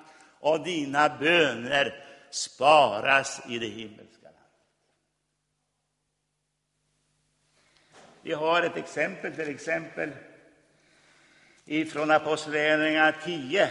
och 0.41 0.65
dina 0.65 1.09
böner 1.09 2.05
sparas 2.31 3.41
i 3.49 3.59
det 3.59 3.67
himmelska 3.67 4.25
landet. 4.25 4.43
Vi 8.23 8.33
har 8.33 8.63
ett 8.63 8.77
exempel, 8.77 9.33
till 9.33 9.49
exempel 9.49 10.11
ifrån 11.65 12.11
Apostlagärningarna 12.11 13.13
10 13.25 13.71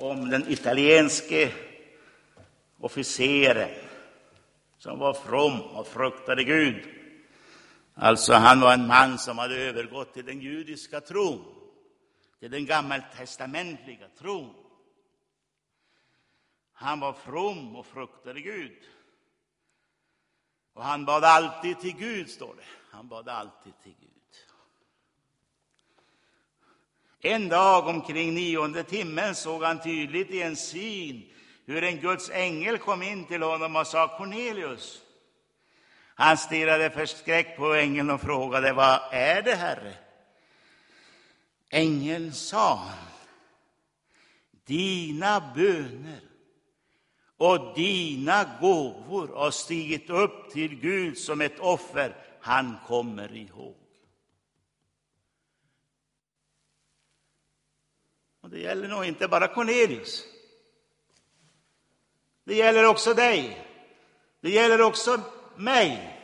om 0.00 0.30
den 0.30 0.48
italienske 0.48 1.52
officeren 2.78 3.70
som 4.78 4.98
var 4.98 5.14
from 5.14 5.60
och 5.60 5.86
fruktade 5.86 6.44
Gud. 6.44 6.88
Alltså, 7.94 8.32
han 8.32 8.60
var 8.60 8.72
en 8.72 8.86
man 8.86 9.18
som 9.18 9.38
hade 9.38 9.56
övergått 9.56 10.14
till 10.14 10.24
den 10.24 10.40
judiska 10.40 11.00
tron, 11.00 11.44
till 12.38 12.50
den 12.50 12.66
gammaltestamentliga 12.66 14.08
tron. 14.18 14.54
Han 16.72 17.00
var 17.00 17.12
from 17.12 17.76
och 17.76 17.86
fruktade 17.86 18.40
Gud. 18.40 18.78
Och 20.72 20.84
han 20.84 21.04
bad 21.04 21.24
alltid 21.24 21.80
till 21.80 21.96
Gud, 21.96 22.30
står 22.30 22.54
det. 22.54 22.64
Han 22.90 23.08
bad 23.08 23.28
alltid 23.28 23.72
till 23.82 23.94
Gud. 24.00 24.09
En 27.20 27.48
dag 27.48 27.86
omkring 27.86 28.34
nionde 28.34 28.82
timmen 28.82 29.34
såg 29.34 29.62
han 29.62 29.82
tydligt 29.82 30.30
i 30.30 30.42
en 30.42 30.56
syn 30.56 31.22
hur 31.66 31.84
en 31.84 32.00
Guds 32.00 32.30
ängel 32.30 32.78
kom 32.78 33.02
in 33.02 33.24
till 33.24 33.42
honom 33.42 33.76
och 33.76 33.86
sa 33.86 34.18
Cornelius. 34.18 35.02
Han 36.14 36.36
stirrade 36.36 36.90
förskräckt 36.90 37.56
på 37.56 37.74
ängeln 37.74 38.10
och 38.10 38.20
frågade 38.20 38.72
vad 38.72 39.00
är 39.10 39.42
det, 39.42 39.54
Herre? 39.54 39.94
Ängeln 41.70 42.32
sa 42.32 42.90
dina 44.64 45.52
böner 45.54 46.20
och 47.36 47.74
dina 47.74 48.44
gåvor 48.60 49.28
har 49.34 49.50
stigit 49.50 50.10
upp 50.10 50.50
till 50.50 50.80
Gud 50.80 51.18
som 51.18 51.40
ett 51.40 51.58
offer 51.58 52.16
han 52.40 52.76
kommer 52.86 53.36
ihåg. 53.36 53.76
Och 58.50 58.56
det 58.56 58.62
gäller 58.62 58.88
nog 58.88 59.04
inte 59.04 59.28
bara 59.28 59.48
Cornelius. 59.48 60.24
Det 62.44 62.54
gäller 62.54 62.84
också 62.84 63.14
dig. 63.14 63.66
Det 64.40 64.50
gäller 64.50 64.80
också 64.80 65.20
mig. 65.56 66.16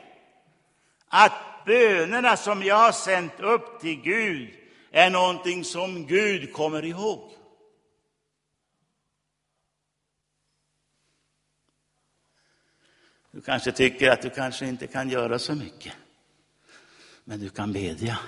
Att 1.08 1.32
bönerna 1.66 2.36
som 2.36 2.62
jag 2.62 2.76
har 2.76 2.92
sänt 2.92 3.40
upp 3.40 3.80
till 3.80 4.02
Gud 4.02 4.54
är 4.90 5.10
någonting 5.10 5.64
som 5.64 6.06
Gud 6.06 6.52
kommer 6.52 6.84
ihåg. 6.84 7.32
Du 13.30 13.40
kanske 13.40 13.72
tycker 13.72 14.10
att 14.10 14.22
du 14.22 14.30
kanske 14.30 14.66
inte 14.66 14.86
kan 14.86 15.10
göra 15.10 15.38
så 15.38 15.54
mycket. 15.54 15.92
Men 17.24 17.40
du 17.40 17.48
kan 17.48 17.72
bedja. 17.72 18.18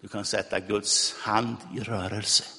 Du 0.00 0.08
kan 0.08 0.24
sätta 0.24 0.60
Guds 0.60 1.14
hand 1.14 1.56
i 1.76 1.80
rörelse. 1.80 2.55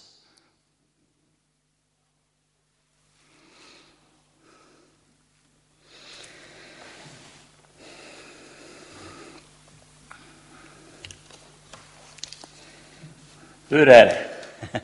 Hur 13.70 13.90
är 13.90 14.06
det? 14.06 14.26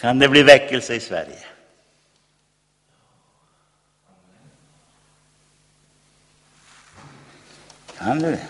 Kan 0.00 0.18
det 0.18 0.28
bli 0.28 0.42
väckelse 0.42 0.94
i 0.94 1.00
Sverige? 1.00 1.44
Kan 7.98 8.18
det 8.18 8.48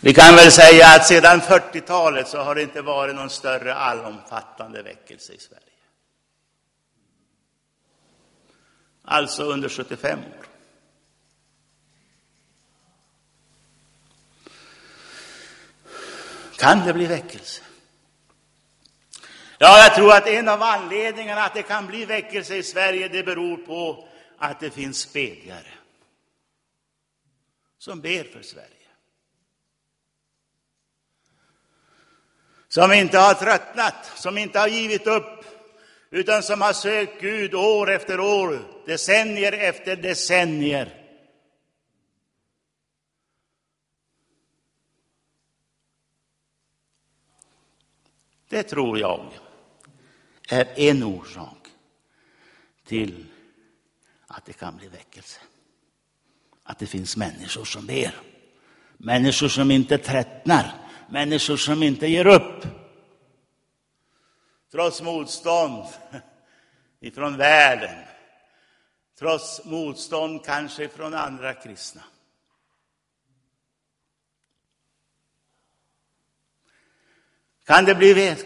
Vi 0.00 0.14
kan 0.14 0.36
väl 0.36 0.52
säga 0.52 0.86
att 0.86 1.06
sedan 1.06 1.40
40-talet 1.40 2.28
så 2.28 2.38
har 2.38 2.54
det 2.54 2.62
inte 2.62 2.82
varit 2.82 3.14
någon 3.14 3.30
större 3.30 3.74
allomfattande 3.74 4.82
väckelse 4.82 5.32
i 5.32 5.38
Sverige. 5.38 5.62
Alltså 9.04 9.42
under 9.44 9.68
75 9.68 10.18
år. 10.18 10.57
Kan 16.58 16.86
det 16.86 16.94
bli 16.94 17.06
väckelse? 17.06 17.62
Ja, 19.58 19.82
jag 19.82 19.94
tror 19.94 20.12
att 20.12 20.26
en 20.26 20.48
av 20.48 20.62
anledningarna 20.62 21.44
att 21.44 21.54
det 21.54 21.62
kan 21.62 21.86
bli 21.86 22.04
väckelse 22.04 22.56
i 22.56 22.62
Sverige, 22.62 23.08
det 23.08 23.22
beror 23.22 23.56
på 23.56 24.08
att 24.38 24.60
det 24.60 24.70
finns 24.70 25.12
bedjare 25.12 25.72
som 27.78 28.00
ber 28.00 28.24
för 28.24 28.42
Sverige. 28.42 28.68
Som 32.68 32.92
inte 32.92 33.18
har 33.18 33.34
tröttnat, 33.34 34.12
som 34.14 34.38
inte 34.38 34.58
har 34.58 34.68
givit 34.68 35.06
upp, 35.06 35.44
utan 36.10 36.42
som 36.42 36.60
har 36.60 36.72
sökt 36.72 37.20
Gud 37.20 37.54
år 37.54 37.90
efter 37.90 38.20
år, 38.20 38.58
decennier 38.86 39.52
efter 39.52 39.96
decennier. 39.96 41.07
Det 48.48 48.62
tror 48.62 48.98
jag 48.98 49.32
är 50.48 50.68
en 50.76 51.02
orsak 51.02 51.68
till 52.84 53.26
att 54.26 54.44
det 54.44 54.52
kan 54.52 54.76
bli 54.76 54.88
väckelse. 54.88 55.40
Att 56.62 56.78
det 56.78 56.86
finns 56.86 57.16
människor 57.16 57.64
som 57.64 57.86
ber. 57.86 58.14
Människor 58.96 59.48
som 59.48 59.70
inte 59.70 59.98
tröttnar, 59.98 60.74
människor 61.10 61.56
som 61.56 61.82
inte 61.82 62.06
ger 62.06 62.26
upp. 62.26 62.66
Trots 64.70 65.02
motstånd 65.02 65.84
ifrån 67.00 67.36
världen, 67.36 68.04
trots 69.18 69.64
motstånd 69.64 70.44
kanske 70.44 70.88
från 70.88 71.14
andra 71.14 71.54
kristna. 71.54 72.02
Kan 77.68 77.84
det 77.84 77.94
bli 77.94 78.36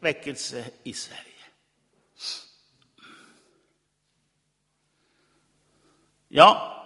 väckelse 0.00 0.64
i 0.82 0.92
Sverige? 0.92 1.44
Ja, 6.28 6.78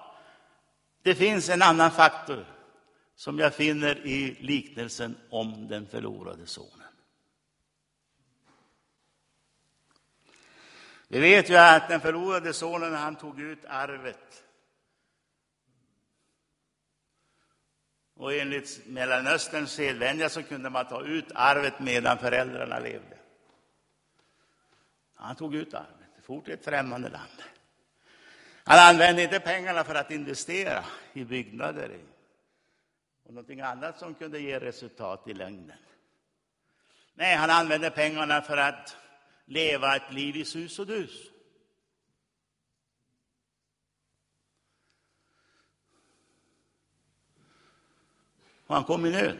det 1.03 1.15
finns 1.15 1.49
en 1.49 1.63
annan 1.63 1.91
faktor 1.91 2.47
som 3.17 3.39
jag 3.39 3.55
finner 3.55 4.07
i 4.07 4.37
liknelsen 4.41 5.17
om 5.31 5.69
den 5.69 5.87
förlorade 5.87 6.47
sonen. 6.47 6.93
Vi 11.09 11.21
vet 11.21 11.51
ju 11.51 11.57
att 11.57 11.89
den 11.89 12.01
förlorade 12.01 12.53
sonen, 12.53 12.95
han 12.95 13.17
tog 13.17 13.41
ut 13.41 13.65
arvet. 13.65 14.46
Och 18.17 18.35
enligt 18.35 18.87
Mellanösterns 18.87 19.73
sedvänja 19.73 20.29
så 20.29 20.43
kunde 20.43 20.71
man 20.71 20.87
ta 20.87 21.05
ut 21.05 21.27
arvet 21.35 21.81
medan 21.81 22.19
föräldrarna 22.19 22.79
levde. 22.79 23.17
Han 25.15 25.37
tog 25.37 25.55
ut 25.55 25.75
arvet, 25.75 26.11
for 26.23 26.41
till 26.41 26.55
ett 26.55 26.65
främmande 26.65 27.09
land. 27.09 27.43
Han 28.65 28.79
använde 28.79 29.23
inte 29.23 29.41
pengarna 29.41 29.85
för 29.85 29.95
att 29.95 30.11
investera 30.11 30.85
i 31.13 31.25
byggnader 31.25 31.99
och 33.25 33.35
någonting 33.35 33.61
annat 33.61 33.99
som 33.99 34.15
kunde 34.15 34.41
ge 34.41 34.61
resultat 34.61 35.29
i 35.29 35.35
längden. 35.35 35.79
Nej, 37.15 37.37
han 37.37 37.51
använde 37.51 37.91
pengarna 37.91 38.43
för 38.43 38.57
att 38.57 38.97
leva 39.45 39.97
ett 39.97 40.13
liv 40.13 40.37
i 40.37 40.45
sus 40.45 40.79
och 40.79 40.87
dus. 40.87 41.31
Och 48.67 48.75
han 48.75 48.85
kom 48.85 49.07
i 49.07 49.11
nöd. 49.11 49.39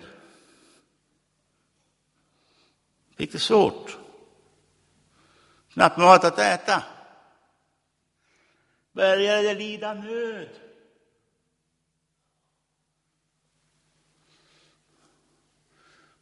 Fick 3.17 3.33
det 3.33 3.39
svårt. 3.39 3.99
Knappt 5.73 5.99
mat 5.99 6.25
att 6.25 6.39
äta. 6.39 6.83
Började 8.93 9.55
lida 9.55 9.95
nöd. 9.95 10.49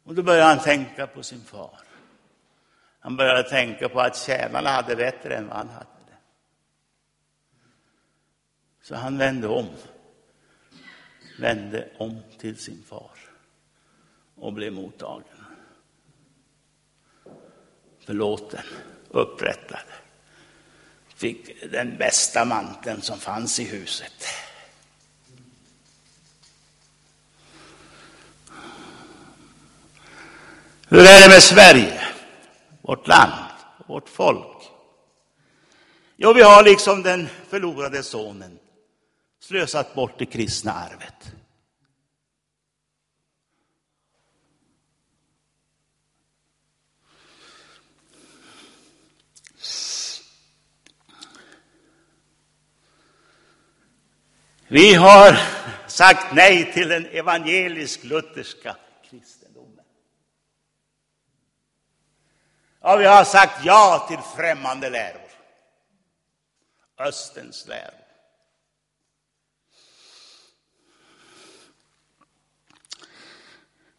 Och 0.03 0.15
då 0.15 0.23
började 0.23 0.49
han 0.49 0.63
tänka 0.63 1.07
på 1.07 1.23
sin 1.23 1.41
far. 1.41 1.79
Han 2.99 3.15
började 3.15 3.49
tänka 3.49 3.89
på 3.89 3.99
att 3.99 4.17
tjänarna 4.17 4.69
hade 4.69 4.95
bättre 4.95 5.35
än 5.35 5.47
vad 5.47 5.57
han 5.57 5.69
hade. 5.69 5.87
Så 8.81 8.95
han 8.95 9.17
vände 9.17 9.47
om. 9.47 9.67
Vände 11.39 11.87
om 11.97 12.21
till 12.39 12.57
sin 12.57 12.83
far 12.89 13.11
och 14.35 14.53
blev 14.53 14.73
mottagen. 14.73 15.45
Förlåten, 18.05 18.65
upprättad. 19.09 19.79
Fick 21.15 21.71
den 21.71 21.97
bästa 21.97 22.45
manteln 22.45 23.01
som 23.01 23.19
fanns 23.19 23.59
i 23.59 23.63
huset. 23.63 24.25
Hur 30.87 30.99
är 30.99 31.27
det 31.27 31.29
med 31.29 31.43
Sverige? 31.43 32.05
vårt 32.87 33.07
land, 33.07 33.31
vårt 33.87 34.09
folk. 34.09 34.71
Jo, 36.17 36.33
vi 36.33 36.41
har 36.41 36.63
liksom 36.63 37.03
den 37.03 37.27
förlorade 37.49 38.03
sonen 38.03 38.59
slösat 39.47 39.95
bort 39.95 40.19
det 40.19 40.25
kristna 40.25 40.71
arvet. 40.71 41.33
Vi 54.67 54.93
har 54.93 55.39
sagt 55.87 56.35
nej 56.35 56.73
till 56.73 56.89
den 56.89 57.05
evangelisk-lutherska 57.05 58.75
kristendomen. 59.09 59.85
Ja, 62.81 62.95
vi 62.95 63.05
har 63.05 63.23
sagt 63.23 63.65
ja 63.65 64.05
till 64.07 64.19
främmande 64.35 64.89
läror. 64.89 65.29
Östens 66.97 67.67
läror. 67.67 68.04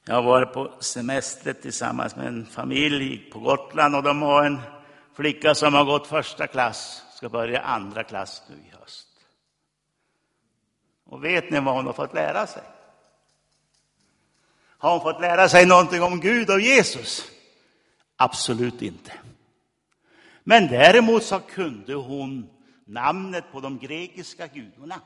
Jag 0.08 0.14
har 0.14 0.22
varit 0.22 0.52
på 0.52 0.72
semester 0.80 1.52
tillsammans 1.52 2.16
med 2.16 2.26
en 2.26 2.46
familj 2.46 3.30
på 3.30 3.38
Gotland 3.38 3.96
och 3.96 4.02
de 4.02 4.22
har 4.22 4.44
en 4.44 4.60
flicka 5.14 5.54
som 5.54 5.74
har 5.74 5.84
gått 5.84 6.06
första 6.06 6.46
klass, 6.46 7.02
ska 7.14 7.28
börja 7.28 7.60
andra 7.60 8.04
klass 8.04 8.42
nu 8.48 8.56
i 8.56 8.76
höst. 8.80 9.08
Och 11.04 11.24
vet 11.24 11.50
ni 11.50 11.60
vad 11.60 11.74
hon 11.74 11.86
har 11.86 11.92
fått 11.92 12.14
lära 12.14 12.46
sig? 12.46 12.62
Har 14.78 14.90
hon 14.90 15.00
fått 15.00 15.20
lära 15.20 15.48
sig 15.48 15.66
någonting 15.66 16.02
om 16.02 16.20
Gud 16.20 16.50
och 16.50 16.60
Jesus? 16.60 17.30
Absolut 18.16 18.82
inte. 18.82 19.12
Men 20.44 20.66
däremot 20.66 21.22
så 21.22 21.40
kunde 21.40 21.94
hon 21.94 22.50
namnet 22.84 23.44
på 23.52 23.60
de 23.60 23.78
grekiska 23.78 24.46
gudarna. 24.46 25.00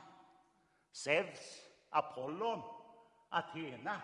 Zeus, 0.93 1.39
Apollon, 1.89 2.61
Athena. 3.29 4.01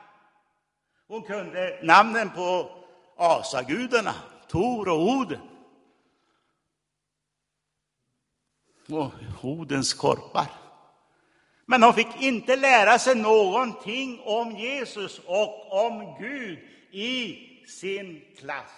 Hon 1.08 1.24
kunde 1.24 1.80
namnen 1.84 2.30
på 2.30 2.72
asagudarna, 3.17 4.15
Tor 4.48 4.89
och 4.89 5.02
Oden. 5.02 5.41
Och 8.89 9.12
Odens 9.43 9.93
korpar. 9.93 10.48
Men 11.65 11.84
hon 11.84 11.93
fick 11.93 12.22
inte 12.22 12.56
lära 12.56 13.00
sig 13.00 13.15
någonting 13.15 14.20
om 14.20 14.56
Jesus 14.56 15.20
och 15.26 15.86
om 15.86 16.15
Gud 16.20 16.60
i 16.91 17.38
sin 17.67 18.36
klass. 18.38 18.72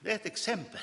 Det 0.00 0.10
är 0.10 0.14
ett 0.14 0.26
exempel. 0.26 0.80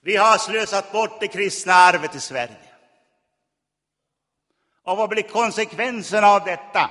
Vi 0.00 0.16
har 0.16 0.38
slösat 0.38 0.92
bort 0.92 1.20
det 1.20 1.28
kristna 1.28 1.72
arvet 1.72 2.14
i 2.14 2.20
Sverige. 2.20 2.65
Och 4.86 4.96
vad 4.96 5.08
blir 5.08 5.22
konsekvenserna 5.22 6.26
av 6.26 6.44
detta? 6.44 6.90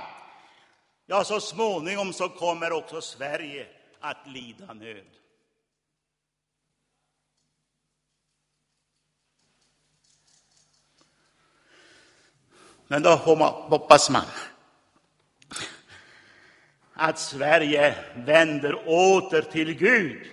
Ja, 1.06 1.24
så 1.24 1.40
småningom 1.40 2.12
så 2.12 2.28
kommer 2.28 2.72
också 2.72 3.00
Sverige 3.00 3.66
att 4.00 4.26
lida 4.26 4.74
nöd. 4.74 5.06
Men 12.86 13.02
då 13.02 13.10
hoppas 13.10 14.10
man 14.10 14.24
att 16.92 17.18
Sverige 17.18 18.04
vänder 18.16 18.88
åter 18.88 19.42
till 19.42 19.74
Gud. 19.74 20.30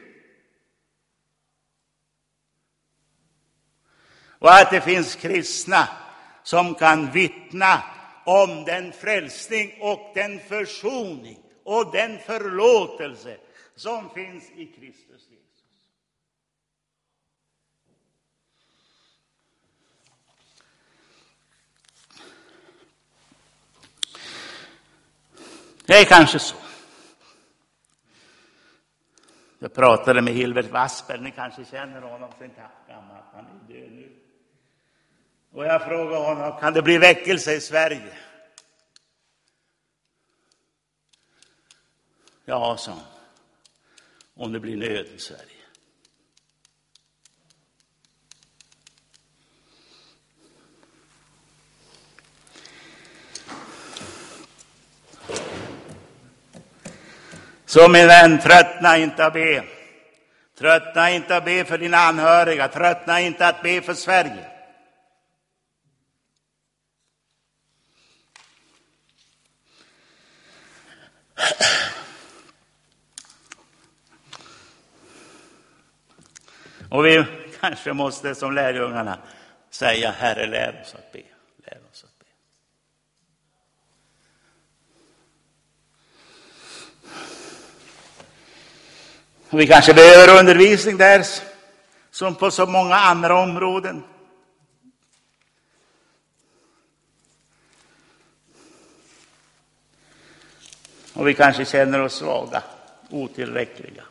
Och 4.39 4.53
att 4.53 4.71
det 4.71 4.81
finns 4.81 5.15
kristna 5.15 6.02
som 6.43 6.75
kan 6.75 7.11
vittna 7.11 7.83
om 8.25 8.63
den 8.63 8.91
frälsning 8.91 9.73
och 9.81 10.11
den 10.15 10.39
försoning 10.39 11.39
och 11.63 11.91
den 11.91 12.19
förlåtelse 12.19 13.37
som 13.75 14.09
finns 14.09 14.51
i 14.51 14.65
Kristus 14.65 15.27
Jesus. 15.29 15.33
Det 25.85 25.93
är 25.93 26.05
kanske 26.05 26.39
så. 26.39 26.55
Jag 29.59 29.73
pratade 29.73 30.21
med 30.21 30.33
Hilbert 30.33 30.71
Wassberg. 30.71 31.21
ni 31.21 31.31
kanske 31.31 31.65
känner 31.65 32.01
honom 32.01 32.31
sen 32.39 32.51
gammalt, 32.87 33.25
han 33.33 33.45
är 33.45 33.73
död 33.73 33.91
nu. 33.91 34.22
Och 35.53 35.65
jag 35.65 35.81
frågade 35.81 36.23
honom, 36.23 36.59
kan 36.59 36.73
det 36.73 36.81
bli 36.81 36.97
väckelse 36.97 37.53
i 37.53 37.61
Sverige? 37.61 38.13
Ja, 42.45 42.77
sa 42.77 42.91
han, 42.91 43.01
om 44.35 44.53
det 44.53 44.59
blir 44.59 44.77
nöd 44.77 45.05
i 45.05 45.19
Sverige. 45.19 45.47
Så 57.65 57.89
min 57.89 58.07
vän, 58.07 58.39
tröttna 58.39 58.97
inte 58.97 59.25
att 59.25 59.33
be. 59.33 59.63
Tröttna 60.57 61.11
inte 61.11 61.37
att 61.37 61.45
be 61.45 61.65
för 61.65 61.77
dina 61.77 61.97
anhöriga, 61.97 62.67
tröttna 62.67 63.21
inte 63.21 63.47
att 63.47 63.63
be 63.63 63.81
för 63.81 63.93
Sverige. 63.93 64.52
Och 76.89 77.05
vi 77.05 77.25
kanske 77.59 77.93
måste 77.93 78.35
som 78.35 78.53
lärjungarna 78.53 79.17
säga, 79.69 80.11
Herre 80.11 80.45
lär 80.45 80.81
oss 80.81 80.95
att 80.95 81.11
be. 81.11 81.21
Lär 81.65 81.77
oss 81.91 82.03
att 82.03 82.19
be. 82.19 82.25
Och 89.49 89.59
vi 89.59 89.67
kanske 89.67 89.93
behöver 89.93 90.39
undervisning 90.39 90.97
där, 90.97 91.25
som 92.11 92.35
på 92.35 92.51
så 92.51 92.65
många 92.65 92.95
andra 92.95 93.39
områden. 93.39 94.03
Och 101.13 101.27
vi 101.27 101.33
kanske 101.33 101.65
känner 101.65 102.01
oss 102.01 102.13
svaga, 102.13 102.63
otillräckliga. 103.09 104.03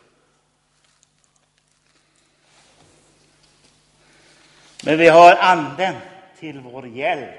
Men 4.84 4.98
vi 4.98 5.08
har 5.08 5.36
Anden 5.36 5.94
till 6.38 6.60
vår 6.60 6.86
hjälp. 6.86 7.34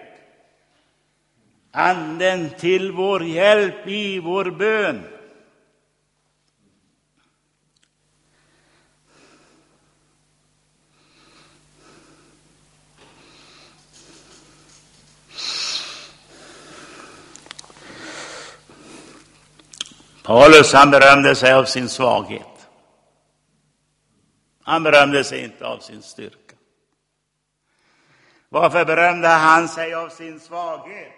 Anden 1.72 2.50
till 2.50 2.92
vår 2.92 3.24
hjälp 3.24 3.88
i 3.88 4.20
vår 4.20 4.46
bön. 4.46 5.13
Paulus 20.24 20.74
han 20.74 20.92
berömde 20.92 21.36
sig 21.36 21.54
av 21.54 21.66
sin 21.66 21.90
svaghet. 21.90 22.70
Han 24.64 24.84
berömde 24.84 25.24
sig 25.24 25.44
inte 25.44 25.66
av 25.66 25.80
sin 25.80 26.02
styrka. 26.02 26.56
Varför 28.50 28.86
berömde 28.86 29.28
han 29.28 29.70
sig 29.70 29.94
av 29.94 30.10
sin 30.10 30.40
svaghet? 30.40 31.14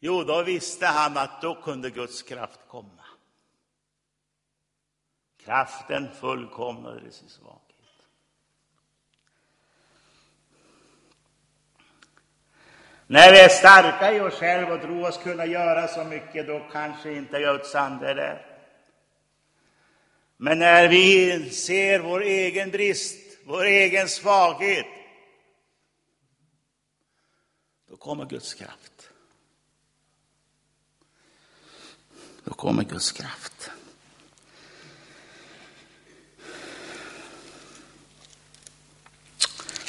Jo, 0.00 0.22
då 0.24 0.42
visste 0.42 0.86
han 0.86 1.16
att 1.16 1.42
då 1.42 1.54
kunde 1.54 1.90
Guds 1.90 2.22
kraft 2.22 2.60
komma. 2.68 3.04
Kraften 5.44 6.08
fullkomnades 6.20 7.22
i 7.22 7.28
svaghet. 7.28 7.63
När 13.06 13.32
vi 13.32 13.40
är 13.40 13.48
starka 13.48 14.12
i 14.14 14.20
oss 14.20 14.34
själva 14.34 14.74
och 14.74 14.80
tror 14.80 15.08
oss 15.08 15.18
kunna 15.18 15.46
göra 15.46 15.88
så 15.88 16.04
mycket, 16.04 16.46
då 16.46 16.66
kanske 16.72 17.12
inte 17.12 17.40
Guds 17.40 17.74
ande 17.74 18.10
är 18.10 18.14
där. 18.14 18.46
Men 20.36 20.58
när 20.58 20.88
vi 20.88 21.50
ser 21.50 21.98
vår 21.98 22.22
egen 22.22 22.70
brist, 22.70 23.38
vår 23.44 23.64
egen 23.64 24.08
svaghet, 24.08 24.86
då 27.90 27.96
kommer 27.96 28.24
Guds 28.24 28.54
kraft. 28.54 29.10
Då 32.44 32.54
kommer 32.54 32.84
Guds 32.84 33.12
kraft. 33.12 33.70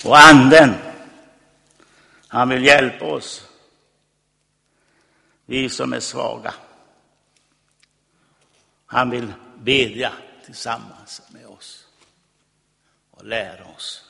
Och 0.06 0.18
anden 0.18 0.85
han 2.36 2.50
vill 2.50 2.66
hjälpa 2.66 3.06
oss, 3.06 3.48
vi 5.46 5.70
som 5.70 5.94
är 5.94 6.00
svaga. 6.00 6.54
Han 8.86 9.10
vill 9.10 9.34
bedja 9.58 10.14
tillsammans 10.46 11.22
med 11.30 11.46
oss 11.46 11.88
och 13.12 13.26
lära 13.26 13.66
oss. 13.66 14.04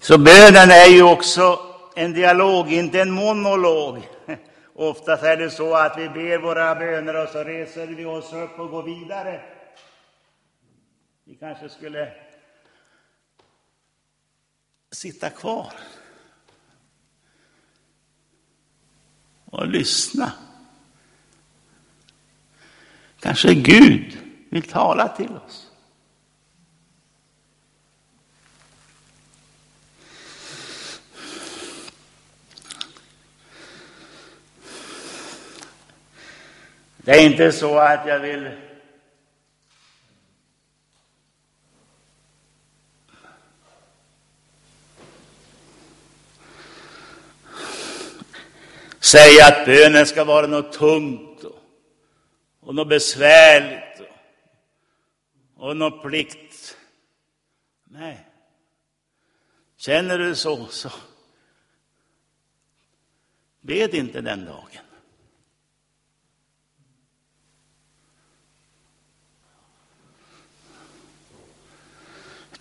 Så 0.00 0.18
bönen 0.18 0.70
är 0.70 0.86
ju 0.86 1.02
också 1.02 1.58
en 1.94 2.12
dialog, 2.12 2.72
inte 2.72 3.00
en 3.00 3.10
monolog. 3.10 4.11
Oftast 4.82 5.22
är 5.22 5.36
det 5.36 5.50
så 5.50 5.74
att 5.74 5.98
vi 5.98 6.08
ber 6.08 6.38
våra 6.38 6.74
böner 6.74 7.22
och 7.22 7.28
så 7.28 7.44
reser 7.44 7.86
vi 7.86 8.04
oss 8.04 8.32
upp 8.32 8.58
och 8.58 8.70
går 8.70 8.82
vidare. 8.82 9.42
Vi 11.24 11.34
kanske 11.34 11.68
skulle 11.68 12.12
sitta 14.90 15.30
kvar 15.30 15.72
och 19.44 19.66
lyssna. 19.66 20.32
Kanske 23.20 23.54
Gud 23.54 24.18
vill 24.50 24.62
tala 24.62 25.08
till 25.08 25.36
oss. 25.36 25.71
Det 37.12 37.18
är 37.18 37.30
inte 37.30 37.52
så 37.52 37.78
att 37.78 38.06
jag 38.06 38.20
vill 38.20 38.50
säga 49.00 49.46
att 49.46 49.66
bönen 49.66 50.06
ska 50.06 50.24
vara 50.24 50.46
något 50.46 50.72
tungt 50.72 51.44
och, 51.44 51.58
och 52.60 52.74
något 52.74 52.88
besvärligt 52.88 54.00
och, 55.56 55.68
och 55.68 55.76
något 55.76 56.02
plikt. 56.02 56.76
Nej. 57.84 58.26
Känner 59.76 60.18
du 60.18 60.34
så, 60.34 60.66
så 60.66 60.90
bed 63.60 63.94
inte 63.94 64.20
den 64.20 64.44
dagen. 64.44 64.91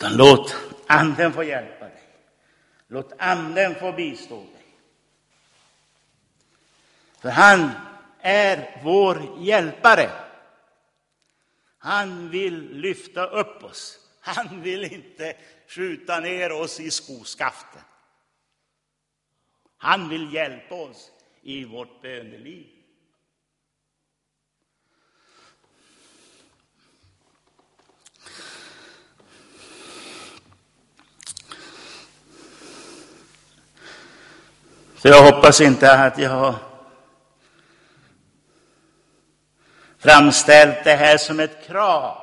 Utan 0.02 0.18
låt 0.18 0.56
Anden 0.88 1.34
få 1.34 1.44
hjälpa 1.44 1.86
dig. 1.86 2.04
Låt 2.88 3.14
Anden 3.18 3.76
få 3.76 3.92
bistå 3.92 4.36
dig. 4.36 4.66
För 7.20 7.30
han 7.30 7.72
är 8.20 8.82
vår 8.84 9.38
hjälpare. 9.40 10.10
Han 11.78 12.30
vill 12.30 12.70
lyfta 12.72 13.26
upp 13.26 13.64
oss. 13.64 14.00
Han 14.22 14.62
vill 14.62 14.84
inte 14.84 15.38
skjuta 15.68 16.20
ner 16.20 16.52
oss 16.52 16.80
i 16.80 16.92
skoskaften. 16.92 17.82
Han 19.78 20.10
vill 20.10 20.34
hjälpa 20.34 20.76
oss 20.76 21.12
i 21.42 21.66
vårt 21.66 22.02
böneliv. 22.02 22.81
Så 35.02 35.08
jag 35.08 35.34
hoppas 35.34 35.62
inte 35.62 35.94
att 35.94 36.18
jag 36.18 36.30
har 36.30 36.56
framställt 39.98 40.84
det 40.84 40.96
här 40.96 41.18
som 41.18 41.40
ett 41.40 41.68
krav. 41.68 42.18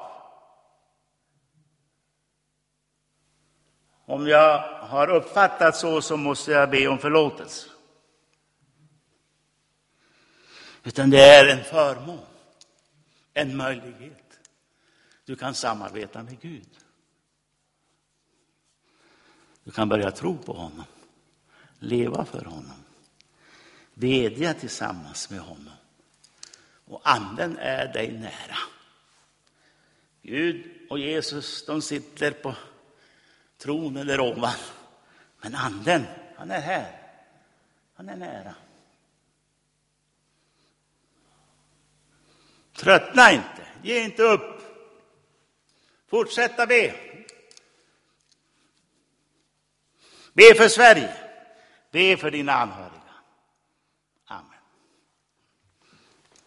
Om 4.05 4.27
jag 4.27 4.59
har 4.81 5.11
uppfattat 5.11 5.77
så, 5.77 6.03
så 6.03 6.17
måste 6.17 6.53
jag 6.53 6.71
be 6.71 6.89
om 6.89 6.99
förlåtelse. 6.99 7.69
Utan 10.85 11.11
det 11.11 11.21
är 11.21 11.47
en 11.47 11.65
förmån, 11.65 12.27
en 13.35 13.57
möjlighet. 13.57 14.41
Du 15.25 15.37
kan 15.37 15.55
samarbeta 15.55 16.23
med 16.23 16.41
Gud. 16.41 16.79
Du 19.65 19.71
kan 19.71 19.89
börja 19.89 20.11
tro 20.11 20.39
på 20.39 20.53
honom 20.53 20.85
leva 21.79 22.25
för 22.25 22.45
honom, 22.45 22.85
bedja 23.95 24.55
tillsammans 24.55 25.31
med 25.31 25.41
honom. 25.41 25.75
Och 26.85 27.01
anden 27.05 27.59
är 27.59 27.93
dig 27.93 28.13
nära. 28.13 28.59
Gud 30.23 30.87
och 30.91 30.99
Jesus, 30.99 31.67
de 31.67 31.83
sitter 31.83 32.31
på 32.31 32.55
tronen 33.59 34.07
där 34.07 34.21
ovan. 34.21 34.55
Men 35.41 35.55
anden, 35.55 36.05
han 36.37 36.51
är 36.51 36.61
här. 36.61 37.03
Han 37.95 38.09
är 38.09 38.17
nära. 38.17 38.55
Tröttna 42.73 43.33
inte, 43.33 43.67
ge 43.83 44.05
inte 44.05 44.23
upp. 44.23 44.63
Fortsätta 46.07 46.67
be. 46.67 46.95
Be 50.33 50.55
för 50.55 50.69
Sverige. 50.69 51.28
Be 51.93 52.17
för 52.17 52.31
dina 52.31 52.53
anhöriga. 52.53 52.98